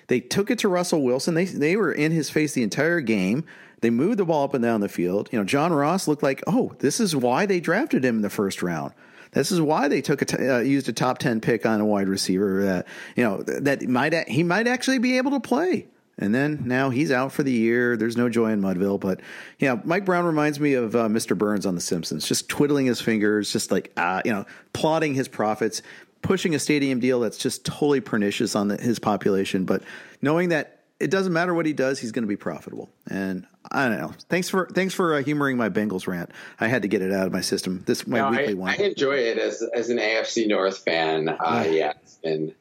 [0.07, 1.35] they took it to Russell Wilson.
[1.35, 3.45] They they were in his face the entire game.
[3.79, 5.29] They moved the ball up and down the field.
[5.31, 8.29] You know, John Ross looked like, oh, this is why they drafted him in the
[8.29, 8.93] first round.
[9.31, 11.85] This is why they took a t- uh, used a top ten pick on a
[11.85, 15.87] wide receiver that you know that might he might actually be able to play.
[16.19, 17.97] And then now he's out for the year.
[17.97, 18.99] There's no joy in Mudville.
[18.99, 19.21] But
[19.57, 21.37] yeah, Mike Brown reminds me of uh, Mr.
[21.37, 25.27] Burns on The Simpsons, just twiddling his fingers, just like, uh, you know, plotting his
[25.27, 25.81] profits,
[26.21, 29.63] pushing a stadium deal that's just totally pernicious on the, his population.
[29.63, 29.81] But
[30.21, 32.89] knowing that it doesn't matter what he does, he's going to be profitable.
[33.09, 34.13] And I don't know.
[34.27, 36.31] Thanks for thanks for uh, humoring my Bengals rant.
[36.59, 37.83] I had to get it out of my system.
[37.85, 38.71] This my no, weekly I, one.
[38.71, 41.29] I enjoy it as as an AFC North fan.
[41.29, 42.53] Uh, yeah, it's been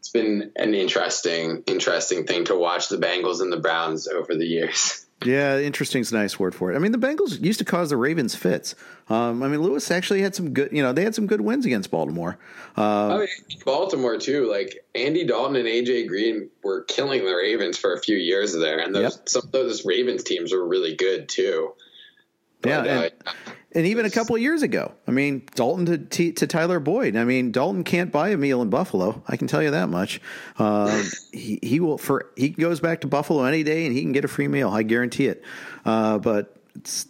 [0.00, 4.46] it's been an interesting, interesting thing to watch the Bengals and the Browns over the
[4.46, 5.06] years.
[5.22, 6.76] Yeah, interesting is a nice word for it.
[6.76, 8.74] I mean, the Bengals used to cause the Ravens fits.
[9.10, 11.66] Um, I mean, Lewis actually had some good, you know, they had some good wins
[11.66, 12.38] against Baltimore.
[12.74, 13.26] Uh, oh,
[13.66, 14.50] Baltimore too.
[14.50, 18.78] Like Andy Dalton and AJ Green were killing the Ravens for a few years there,
[18.78, 19.28] and those, yep.
[19.28, 21.74] some of those Ravens teams were really good too.
[22.64, 23.32] Yeah, and, uh,
[23.72, 24.92] and even a couple of years ago.
[25.06, 27.16] I mean, Dalton to, to, to Tyler Boyd.
[27.16, 29.22] I mean, Dalton can't buy a meal in Buffalo.
[29.28, 30.20] I can tell you that much.
[30.58, 31.02] Uh,
[31.32, 34.24] he he will for he goes back to Buffalo any day and he can get
[34.24, 34.70] a free meal.
[34.70, 35.44] I guarantee it.
[35.84, 36.56] Uh, but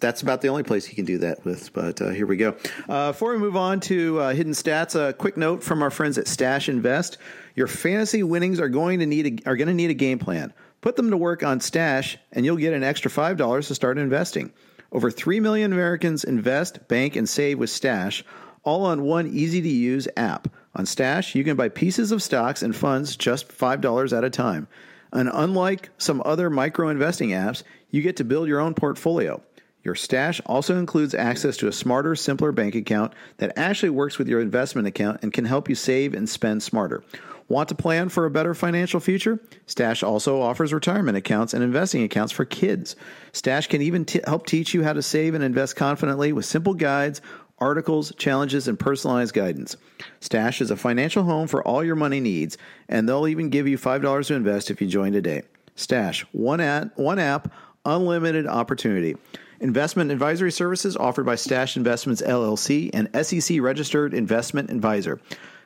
[0.00, 1.72] that's about the only place he can do that with.
[1.72, 2.56] But uh, here we go.
[2.88, 6.18] Uh, before we move on to uh, hidden stats, a quick note from our friends
[6.18, 7.18] at Stash Invest:
[7.54, 10.52] Your fantasy winnings are going to need a, are going to need a game plan.
[10.80, 13.98] Put them to work on Stash, and you'll get an extra five dollars to start
[13.98, 14.52] investing.
[14.92, 18.24] Over 3 million Americans invest, bank, and save with Stash,
[18.64, 20.48] all on one easy to use app.
[20.74, 24.68] On Stash, you can buy pieces of stocks and funds just $5 at a time.
[25.12, 29.42] And unlike some other micro investing apps, you get to build your own portfolio.
[29.82, 34.28] Your stash also includes access to a smarter, simpler bank account that actually works with
[34.28, 37.02] your investment account and can help you save and spend smarter.
[37.50, 39.40] Want to plan for a better financial future?
[39.66, 42.94] Stash also offers retirement accounts and investing accounts for kids.
[43.32, 46.74] Stash can even t- help teach you how to save and invest confidently with simple
[46.74, 47.20] guides,
[47.58, 49.76] articles, challenges, and personalized guidance.
[50.20, 52.56] Stash is a financial home for all your money needs,
[52.88, 55.42] and they'll even give you $5 to invest if you join today.
[55.74, 57.52] Stash, one, at, one app,
[57.84, 59.16] unlimited opportunity.
[59.58, 65.20] Investment advisory services offered by Stash Investments LLC, an SEC registered investment advisor.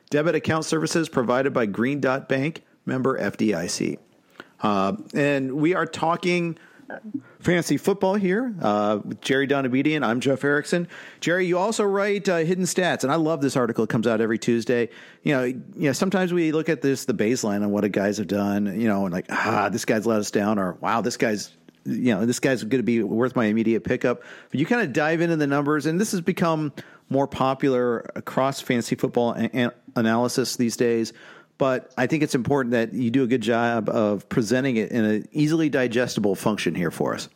[0.09, 3.97] Debit account services provided by Green Dot Bank, member FDIC.
[4.61, 6.57] Uh, and we are talking
[7.39, 10.03] fantasy football here uh, with Jerry Donabedian.
[10.05, 10.87] I'm Jeff Erickson.
[11.19, 13.83] Jerry, you also write uh, Hidden Stats, and I love this article.
[13.83, 14.89] It comes out every Tuesday.
[15.23, 18.17] You know, you know, sometimes we look at this, the baseline on what a guys
[18.17, 21.17] have done, you know, and like, ah, this guy's let us down, or wow, this
[21.17, 24.23] guy's you know, this guy's going to be worth my immediate pickup.
[24.49, 26.73] But you kind of dive into the numbers, and this has become
[27.09, 31.13] more popular across fantasy football a- analysis these days.
[31.57, 35.05] But I think it's important that you do a good job of presenting it in
[35.05, 37.29] an easily digestible function here for us.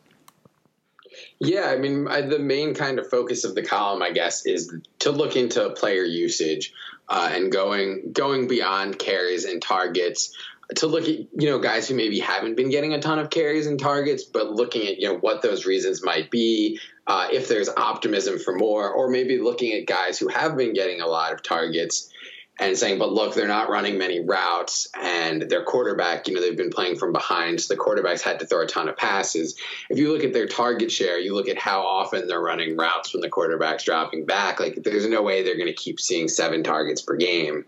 [1.40, 4.74] Yeah, I mean, I, the main kind of focus of the column, I guess, is
[5.00, 6.74] to look into player usage
[7.08, 10.36] uh, and going going beyond carries and targets
[10.76, 13.68] to look at you know guys who maybe haven't been getting a ton of carries
[13.68, 17.70] and targets, but looking at you know what those reasons might be, uh, if there's
[17.70, 21.42] optimism for more, or maybe looking at guys who have been getting a lot of
[21.42, 22.12] targets
[22.60, 26.58] and saying, but look, they're not running many routes, and their quarterback, you know, they've
[26.58, 29.58] been playing from behind, so the quarterbacks had to throw a ton of passes.
[29.90, 33.14] If you look at their target share, you look at how often they're running routes
[33.14, 34.60] when the quarterback's dropping back.
[34.60, 37.66] Like, there's no way they're going to keep seeing seven targets per game.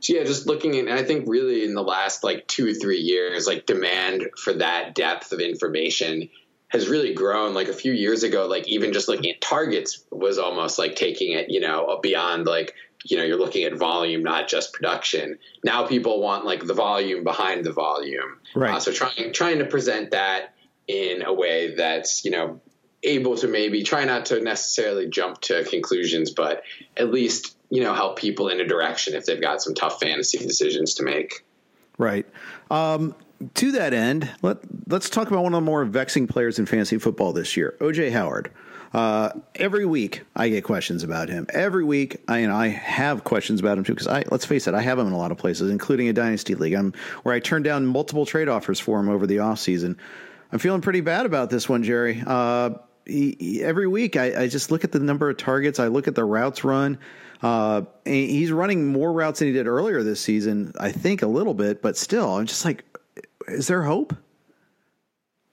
[0.00, 2.72] So yeah, just looking at, and I think really in the last like two or
[2.72, 6.28] three years, like demand for that depth of information
[6.68, 7.52] has really grown.
[7.54, 11.32] Like a few years ago, like even just looking at targets was almost like taking
[11.32, 12.74] it, you know, beyond like
[13.04, 15.38] you know you're looking at volume, not just production.
[15.64, 18.40] Now people want like the volume behind the volume.
[18.54, 18.74] Right.
[18.74, 20.54] Uh, so trying trying to present that
[20.86, 22.60] in a way that's you know
[23.02, 26.62] able to maybe try not to necessarily jump to conclusions, but
[26.96, 30.38] at least you know help people in a direction if they've got some tough fantasy
[30.38, 31.44] decisions to make.
[31.98, 32.26] Right.
[32.70, 33.14] Um,
[33.54, 36.98] to that end, let let's talk about one of the more vexing players in fantasy
[36.98, 38.50] football this year, OJ Howard.
[38.92, 41.46] Uh, every week I get questions about him.
[41.50, 44.74] Every week I and I have questions about him too because I let's face it,
[44.74, 46.74] I have him in a lot of places, including a dynasty league.
[46.74, 49.96] I'm where I turned down multiple trade offers for him over the offseason.
[50.52, 52.22] I'm feeling pretty bad about this one, Jerry.
[52.26, 52.70] Uh,
[53.04, 56.08] he, he, every week I, I just look at the number of targets, I look
[56.08, 56.98] at the routes run.
[57.42, 61.54] Uh, he's running more routes than he did earlier this season, I think a little
[61.54, 62.84] bit, but still, I'm just like,
[63.46, 64.14] is there hope?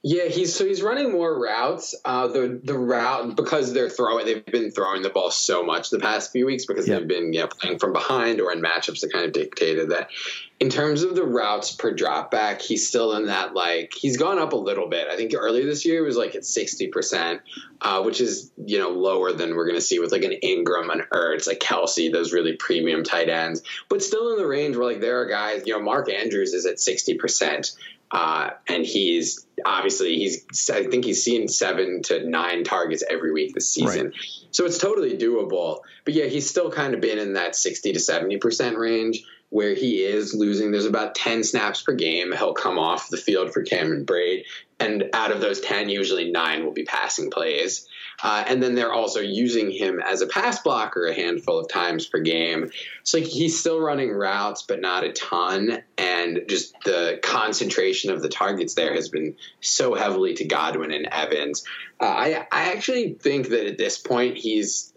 [0.07, 1.95] Yeah, he's so he's running more routes.
[2.05, 5.97] Uh, the the route because they're throwing, they've been throwing the ball so much the
[5.97, 6.99] past few weeks because yep.
[6.99, 10.11] they've been you know, playing from behind or in matchups that kind of dictated that.
[10.59, 14.37] In terms of the routes per drop back, he's still in that like he's gone
[14.37, 15.07] up a little bit.
[15.07, 17.41] I think earlier this year it was like at sixty percent,
[17.81, 20.93] uh, which is you know lower than we're going to see with like an Engram,
[20.93, 24.85] an Ertz, like Kelce, those really premium tight ends, but still in the range where
[24.85, 25.63] like there are guys.
[25.65, 27.71] You know, Mark Andrews is at sixty percent.
[28.15, 33.53] Uh, and he's obviously he's I think he's seen seven to nine targets every week
[33.53, 34.05] this season.
[34.05, 34.15] Right.
[34.51, 35.79] So it's totally doable.
[36.05, 40.01] But yeah, he's still kind of been in that 60 to 70% range where he
[40.01, 40.71] is losing.
[40.71, 42.31] There's about 10 snaps per game.
[42.31, 44.45] He'll come off the field for Cameron Brate.
[44.79, 47.85] And out of those 10, usually nine will be passing plays.
[48.23, 52.05] Uh, and then they're also using him as a pass blocker a handful of times
[52.05, 52.71] per game.
[53.03, 55.83] So like he's still running routes, but not a ton.
[55.97, 61.07] And just the concentration of the targets there has been so heavily to Godwin and
[61.11, 61.63] Evans.
[61.99, 64.93] Uh, I I actually think that at this point he's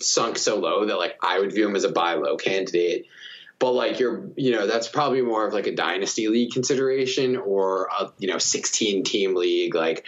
[0.00, 3.06] sunk so low that like I would view him as a buy low candidate.
[3.58, 7.88] But like you're, you know, that's probably more of like a dynasty league consideration or
[7.96, 9.74] a you know 16 team league.
[9.74, 10.04] Like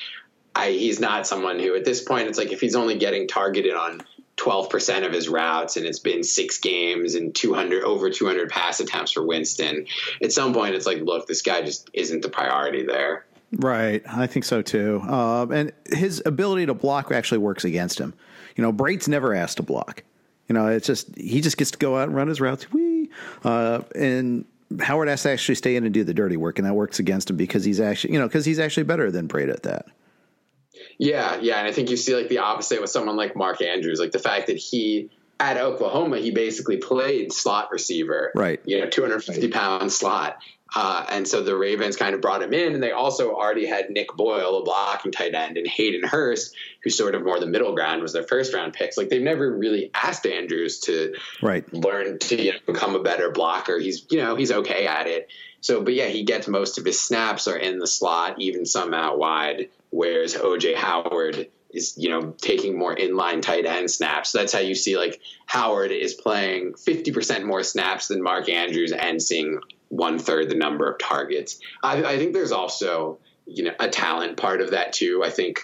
[0.55, 3.75] I, he's not someone who at this point it's like if he's only getting targeted
[3.75, 4.03] on
[4.37, 9.13] 12% of his routes and it's been six games and 200 over 200 pass attempts
[9.13, 9.87] for Winston
[10.23, 13.25] at some point it's like look this guy just isn't the priority there.
[13.53, 14.03] Right.
[14.09, 15.01] I think so too.
[15.03, 18.15] Um, and his ability to block actually works against him.
[18.57, 20.03] You know Brate's never asked to block.
[20.49, 22.73] You know it's just he just gets to go out and run his routes.
[22.73, 23.11] Whee!
[23.45, 24.45] Uh, and
[24.81, 27.31] Howard has to actually stay in and do the dirty work and that works against
[27.31, 29.87] him because he's actually you know because he's actually better than Brate at that
[30.99, 33.99] yeah, yeah, and I think you see like the opposite with someone like Mark Andrews,
[34.01, 38.61] like the fact that he at Oklahoma he basically played slot receiver, right?
[38.65, 40.39] You know, 250 pound slot.
[40.77, 43.91] Uh, and so the Ravens kind of brought him in, and they also already had
[43.91, 47.75] Nick Boyle, a blocking tight end, and Hayden Hurst, who's sort of more the middle
[47.77, 48.97] ground, was their first round picks.
[48.97, 51.71] Like they've never really asked Andrews to right.
[51.73, 53.79] learn to you know, become a better blocker.
[53.79, 55.29] He's you know he's okay at it.
[55.65, 58.93] So, but yeah, he gets most of his snaps are in the slot, even some
[58.93, 64.33] out wide whereas OJ Howard is you know taking more inline tight end snaps.
[64.33, 68.93] So that's how you see like Howard is playing 50% more snaps than Mark Andrews
[68.93, 71.61] and seeing one third the number of targets.
[71.83, 75.23] I, I think there's also you know a talent part of that too.
[75.25, 75.61] I think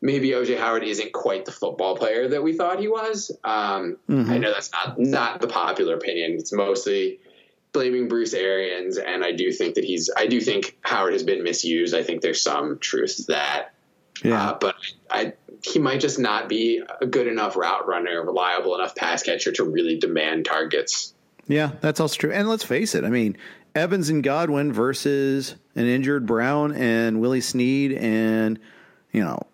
[0.00, 3.32] maybe OJ Howard isn't quite the football player that we thought he was.
[3.42, 4.30] Um, mm-hmm.
[4.30, 6.34] I know that's not not the popular opinion.
[6.34, 7.18] It's mostly
[7.74, 10.08] blaming Bruce Arians, and I do think that he's.
[10.16, 11.94] I do think Howard has been misused.
[11.94, 13.74] I think there's some truth to that.
[14.22, 14.76] Yeah, uh, but
[15.10, 19.52] I he might just not be a good enough route runner, reliable enough pass catcher
[19.52, 21.12] to really demand targets.
[21.46, 22.32] Yeah, that's also true.
[22.32, 23.04] And let's face it.
[23.04, 23.36] I mean,
[23.74, 28.58] Evans and Godwin versus an injured Brown and Willie Snead and
[29.12, 29.46] you know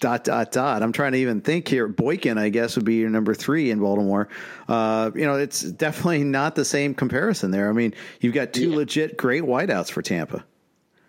[0.00, 0.82] dot dot dot.
[0.82, 1.88] I'm trying to even think here.
[1.88, 4.28] Boykin, I guess, would be your number three in Baltimore.
[4.68, 7.68] Uh, you know, it's definitely not the same comparison there.
[7.68, 8.76] I mean, you've got two yeah.
[8.76, 10.44] legit great wideouts for Tampa.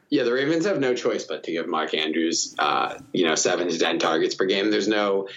[0.10, 3.70] Yeah, the Ravens have no choice but to give Mark Andrews, uh, you know, seven
[3.70, 4.72] to ten targets per game.
[4.72, 5.28] There's no.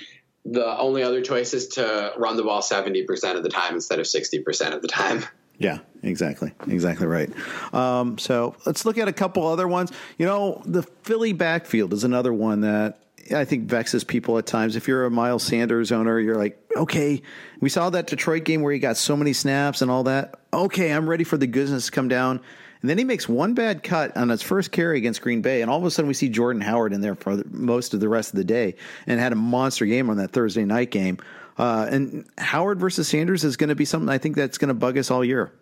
[0.44, 3.98] The only other choice is to run the ball seventy percent of the time instead
[3.98, 5.24] of sixty percent of the time.
[5.58, 6.52] Yeah, exactly.
[6.68, 7.30] Exactly right.
[7.74, 9.92] Um, so let's look at a couple other ones.
[10.16, 12.98] You know, the Philly backfield is another one that
[13.32, 14.76] I think vexes people at times.
[14.76, 17.22] If you're a Miles Sanders owner, you're like, okay,
[17.60, 20.34] we saw that Detroit game where he got so many snaps and all that.
[20.52, 22.40] Okay, I'm ready for the goodness to come down.
[22.80, 25.70] And then he makes one bad cut on his first carry against Green Bay, and
[25.70, 28.32] all of a sudden we see Jordan Howard in there for most of the rest
[28.32, 28.74] of the day
[29.06, 31.18] and had a monster game on that Thursday night game.
[31.58, 34.74] Uh, and Howard versus Sanders is going to be something I think that's going to
[34.74, 35.52] bug us all year.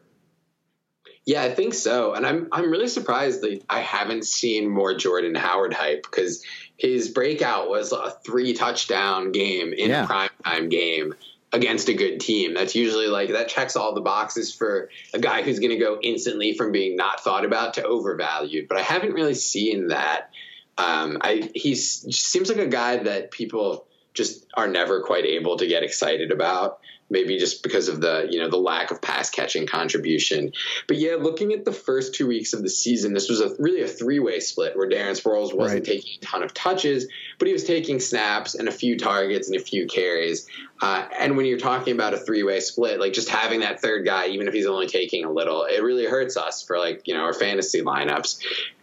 [1.29, 5.35] Yeah, I think so, and I'm I'm really surprised that I haven't seen more Jordan
[5.35, 6.43] Howard hype because
[6.79, 10.05] his breakout was a three touchdown game in yeah.
[10.05, 11.15] a prime time game
[11.53, 12.55] against a good team.
[12.55, 15.99] That's usually like that checks all the boxes for a guy who's going to go
[16.03, 18.67] instantly from being not thought about to overvalued.
[18.67, 20.31] But I haven't really seen that.
[20.79, 25.67] Um, I he seems like a guy that people just are never quite able to
[25.67, 26.81] get excited about
[27.11, 30.53] maybe just because of the you know the lack of pass catching contribution.
[30.87, 33.83] But yeah, looking at the first two weeks of the season, this was a really
[33.83, 35.85] a three way split where Darren Sproles wasn't right.
[35.85, 37.07] taking a ton of touches,
[37.39, 40.47] but he was taking snaps and a few targets and a few carries.
[40.81, 44.05] Uh, and when you're talking about a three way split, like just having that third
[44.05, 47.15] guy, even if he's only taking a little, it really hurts us for like you
[47.15, 48.41] know our fantasy lineups,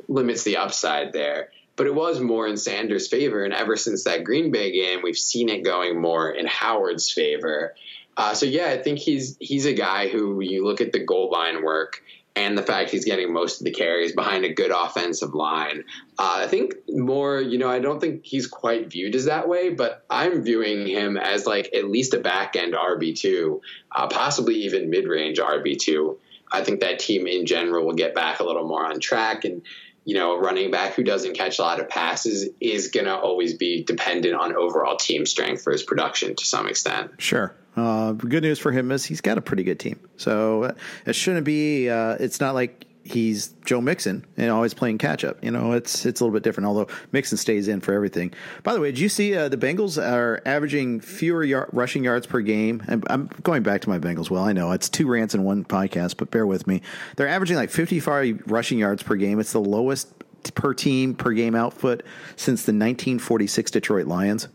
[0.07, 3.43] limits the upside there but it was more in Sanders' favor.
[3.43, 7.75] And ever since that Green Bay game, we've seen it going more in Howard's favor.
[8.17, 11.29] Uh, so yeah, I think he's he's a guy who you look at the goal
[11.31, 12.01] line work
[12.35, 15.85] and the fact he's getting most of the carries behind a good offensive line.
[16.19, 19.69] Uh, I think more, you know, I don't think he's quite viewed as that way,
[19.69, 23.61] but I'm viewing him as like at least a back end RB two,
[23.95, 26.19] uh, possibly even mid range RB two.
[26.51, 29.61] I think that team in general will get back a little more on track and
[30.05, 33.15] you know, a running back who doesn't catch a lot of passes is going to
[33.15, 37.11] always be dependent on overall team strength for his production to some extent.
[37.17, 37.55] Sure.
[37.75, 39.99] Uh, good news for him is he's got a pretty good team.
[40.15, 40.73] So uh,
[41.05, 45.41] it shouldn't be, uh, it's not like he's Joe Mixon and always playing catch up.
[45.43, 46.67] You know, it's it's a little bit different.
[46.67, 48.33] Although Mixon stays in for everything.
[48.63, 52.25] By the way, did you see uh, the Bengals are averaging fewer yard, rushing yards
[52.25, 52.83] per game?
[52.87, 54.29] And I'm going back to my Bengals.
[54.29, 56.81] Well, I know it's two rants in one podcast, but bear with me.
[57.15, 59.39] They're averaging like 55 rushing yards per game.
[59.39, 60.11] It's the lowest
[60.55, 62.03] per team per game output
[62.35, 64.47] since the 1946 Detroit Lions.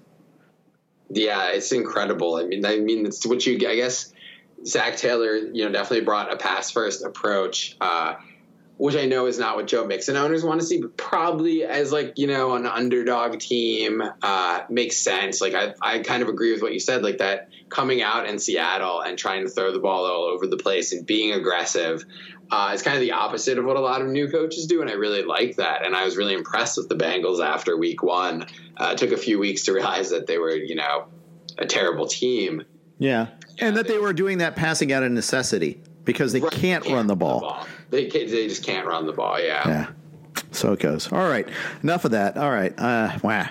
[1.08, 2.36] Yeah, it's incredible.
[2.36, 3.54] I mean, I mean, it's what you.
[3.68, 4.12] I guess
[4.66, 7.76] Zac Taylor, you know, definitely brought a pass first approach.
[7.80, 8.14] Uh,
[8.80, 11.92] which I know is not what Joe Mixon owners want to see, but probably as
[11.92, 15.42] like you know an underdog team uh, makes sense.
[15.42, 18.38] Like I, I kind of agree with what you said, like that coming out in
[18.38, 22.06] Seattle and trying to throw the ball all over the place and being aggressive
[22.50, 24.88] uh, is kind of the opposite of what a lot of new coaches do, and
[24.88, 25.84] I really like that.
[25.84, 28.46] And I was really impressed with the Bengals after Week One.
[28.78, 31.04] Uh, it took a few weeks to realize that they were you know
[31.58, 32.64] a terrible team.
[32.98, 33.26] Yeah,
[33.58, 36.94] and that they were doing that passing out of necessity because they right, can't, can't,
[36.94, 37.42] run the ball.
[37.42, 37.66] Run the ball.
[37.90, 39.40] They they just can't run the ball.
[39.40, 39.68] Yeah.
[39.68, 39.86] Yeah.
[40.52, 41.12] So it goes.
[41.12, 41.48] All right.
[41.82, 42.36] Enough of that.
[42.36, 42.72] All right.
[42.78, 43.48] Uh, wow.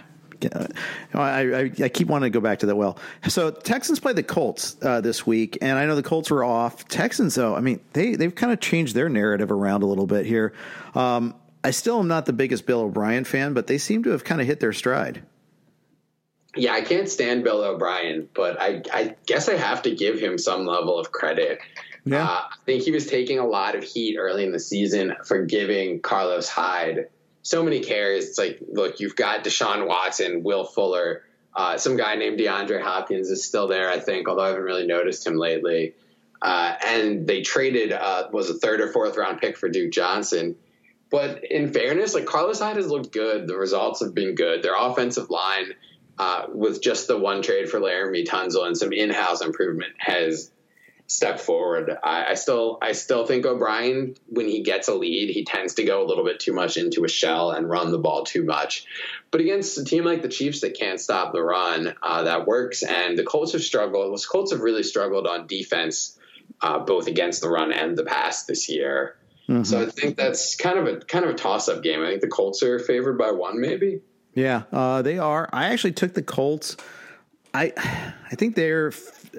[1.14, 2.76] I, I, I, keep wanting to go back to that.
[2.76, 6.44] Well, so Texans play the Colts uh, this week, and I know the Colts were
[6.44, 6.88] off.
[6.88, 10.26] Texans, though, I mean, they they've kind of changed their narrative around a little bit
[10.26, 10.54] here.
[10.96, 14.24] Um, I still am not the biggest Bill O'Brien fan, but they seem to have
[14.24, 15.24] kind of hit their stride.
[16.56, 20.38] Yeah, I can't stand Bill O'Brien, but I, I guess I have to give him
[20.38, 21.60] some level of credit.
[22.06, 22.24] Yeah.
[22.24, 25.46] Uh, I think he was taking a lot of heat early in the season for
[25.46, 27.08] giving Carlos Hyde
[27.42, 28.30] so many carries.
[28.30, 31.24] It's like, look, you've got Deshaun Watson, Will Fuller,
[31.56, 34.88] uh, some guy named DeAndre Hopkins is still there, I think, although I haven't really
[34.88, 35.94] noticed him lately.
[36.42, 40.56] Uh, and they traded uh, was a third or fourth round pick for Duke Johnson.
[41.10, 43.48] But in fairness, like Carlos Hyde has looked good.
[43.48, 44.64] The results have been good.
[44.64, 45.74] Their offensive line,
[46.18, 50.52] uh, with just the one trade for Laremy Tunsil and some in-house improvement, has
[51.10, 51.98] step forward.
[52.04, 55.84] I, I, still I still think O'Brien, when he gets a lead, he tends to
[55.84, 58.86] go a little bit too much into a shell and run the ball too much.
[59.32, 62.84] But against a team like the Chiefs that can't stop the run, uh, that works.
[62.84, 64.18] And the Colts have struggled.
[64.18, 66.18] The Colts have really struggled on defense,
[66.62, 69.18] uh, both against the run and the pass this year.
[69.50, 69.64] Mm-hmm.
[69.64, 72.04] So I think that's kind of a kind of a toss up game.
[72.04, 74.02] I think the Colts are favored by one, maybe.
[74.36, 75.50] Yeah, uh, they are.
[75.52, 76.78] I actually took the Colts.
[77.52, 77.74] I
[78.32, 78.92] I think they're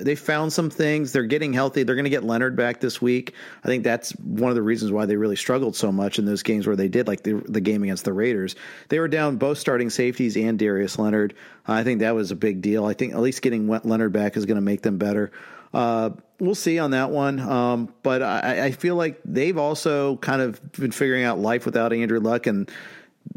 [0.05, 1.13] they found some things.
[1.13, 1.83] They're getting healthy.
[1.83, 3.35] They're going to get Leonard back this week.
[3.63, 6.43] I think that's one of the reasons why they really struggled so much in those
[6.43, 8.57] games where they did, like the, the game against the Raiders.
[8.89, 11.35] They were down both starting safeties and Darius Leonard.
[11.69, 12.85] Uh, I think that was a big deal.
[12.85, 15.31] I think at least getting Leonard back is going to make them better.
[15.73, 17.39] Uh, we'll see on that one.
[17.39, 21.93] Um, but I, I, feel like they've also kind of been figuring out life without
[21.93, 22.69] Andrew Luck and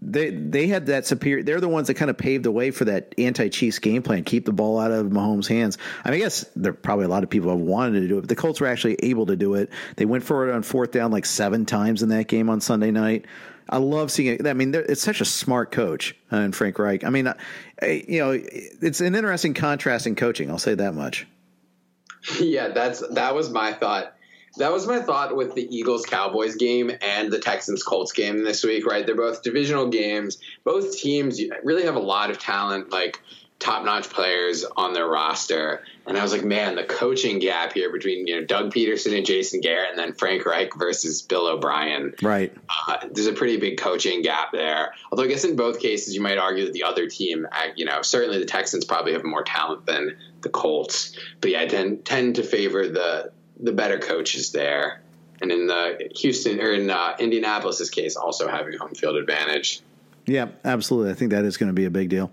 [0.02, 1.44] they they had that superior.
[1.44, 4.24] They're the ones that kind of paved the way for that anti Chiefs game plan.
[4.24, 5.78] Keep the ball out of Mahomes' hands.
[6.04, 8.22] I mean, I guess there probably a lot of people have wanted to do it,
[8.22, 9.70] but the Colts were actually able to do it.
[9.96, 12.92] They went for it on fourth down like seven times in that game on Sunday
[12.92, 13.26] night.
[13.70, 14.46] I love seeing it.
[14.46, 17.04] I mean, it's such a smart coach, uh, and Frank Reich.
[17.06, 17.32] I mean,
[17.82, 20.50] you know, it's an interesting contrast in coaching.
[20.50, 21.28] I'll say that much.
[22.40, 24.16] Yeah, that's that was my thought
[24.58, 28.64] that was my thought with the Eagles Cowboys game and the Texans Colts game this
[28.64, 29.06] week, right?
[29.06, 30.38] They're both divisional games.
[30.64, 33.20] Both teams really have a lot of talent, like
[33.60, 35.84] top notch players on their roster.
[36.06, 39.26] And I was like, man, the coaching gap here between you know Doug Pederson and
[39.26, 42.14] Jason Garrett, and then Frank Reich versus Bill O'Brien.
[42.22, 42.54] Right.
[42.88, 44.94] Uh, there's a pretty big coaching gap there.
[45.12, 48.02] Although I guess in both cases, you might argue that the other team, you know,
[48.02, 51.18] certainly the Texans probably have more talent than the Colts.
[51.42, 55.02] But yeah, I tend, tend to favor the the better coaches there.
[55.42, 59.82] And in the Houston or in uh, Indianapolis's case, also having home field advantage.
[60.26, 61.12] Yeah, absolutely.
[61.12, 62.32] I think that is going to be a big deal.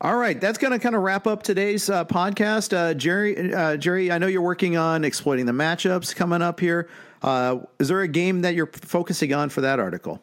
[0.00, 2.76] All right, that's going to kind of wrap up today's uh, podcast.
[2.76, 6.88] Uh, Jerry, uh, Jerry, I know you're working on exploiting the matchups coming up here.
[7.22, 10.20] Uh, is there a game that you're focusing on for that article?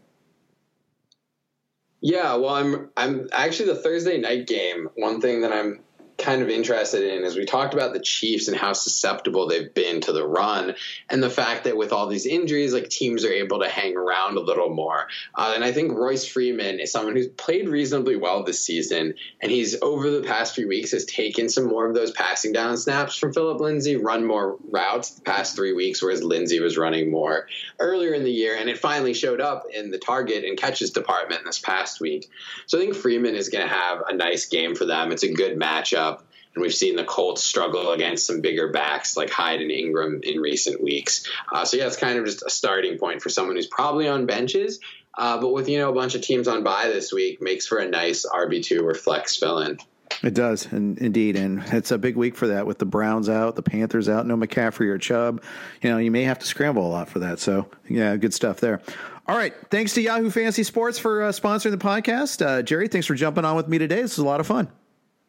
[2.01, 4.89] Yeah, well, I'm I'm actually the Thursday night game.
[4.95, 5.79] One thing that I'm
[6.21, 10.01] kind of interested in is we talked about the Chiefs and how susceptible they've been
[10.01, 10.75] to the run,
[11.09, 14.37] and the fact that with all these injuries, like teams are able to hang around
[14.37, 15.07] a little more.
[15.35, 19.51] Uh, and I think Royce Freeman is someone who's played reasonably well this season, and
[19.51, 23.17] he's over the past few weeks has taken some more of those passing down snaps
[23.17, 27.47] from Phillip Lindsay, run more routes the past three weeks, whereas Lindsay was running more
[27.79, 31.43] earlier in the year, and it finally showed up in the target and catches department
[31.45, 32.29] this past week.
[32.67, 35.11] So I think Freeman is going to have a nice game for them.
[35.11, 36.10] It's a good matchup.
[36.53, 40.39] And we've seen the Colts struggle against some bigger backs like Hyde and Ingram in
[40.39, 41.27] recent weeks.
[41.51, 44.25] Uh, so yeah, it's kind of just a starting point for someone who's probably on
[44.25, 44.79] benches,
[45.17, 47.77] uh, but with you know a bunch of teams on bye this week, makes for
[47.77, 49.77] a nice RB two or flex fill in.
[50.23, 53.55] It does, and indeed, and it's a big week for that with the Browns out,
[53.55, 55.41] the Panthers out, no McCaffrey or Chubb.
[55.81, 57.39] You know, you may have to scramble a lot for that.
[57.39, 58.81] So, yeah, good stuff there.
[59.27, 62.45] All right, thanks to Yahoo Fantasy Sports for uh, sponsoring the podcast.
[62.45, 64.01] Uh, Jerry, thanks for jumping on with me today.
[64.01, 64.69] This was a lot of fun.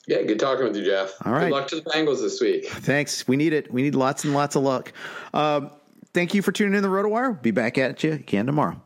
[0.06, 1.14] Yeah, good talking with you, Jeff.
[1.24, 1.44] All right.
[1.44, 2.66] Good luck to the Bengals this week.
[2.68, 3.26] Thanks.
[3.28, 3.72] We need it.
[3.72, 4.92] We need lots and lots of luck.
[5.32, 5.70] Um,
[6.12, 7.40] thank you for tuning in the RotoWire.
[7.40, 8.80] Be back at you again tomorrow.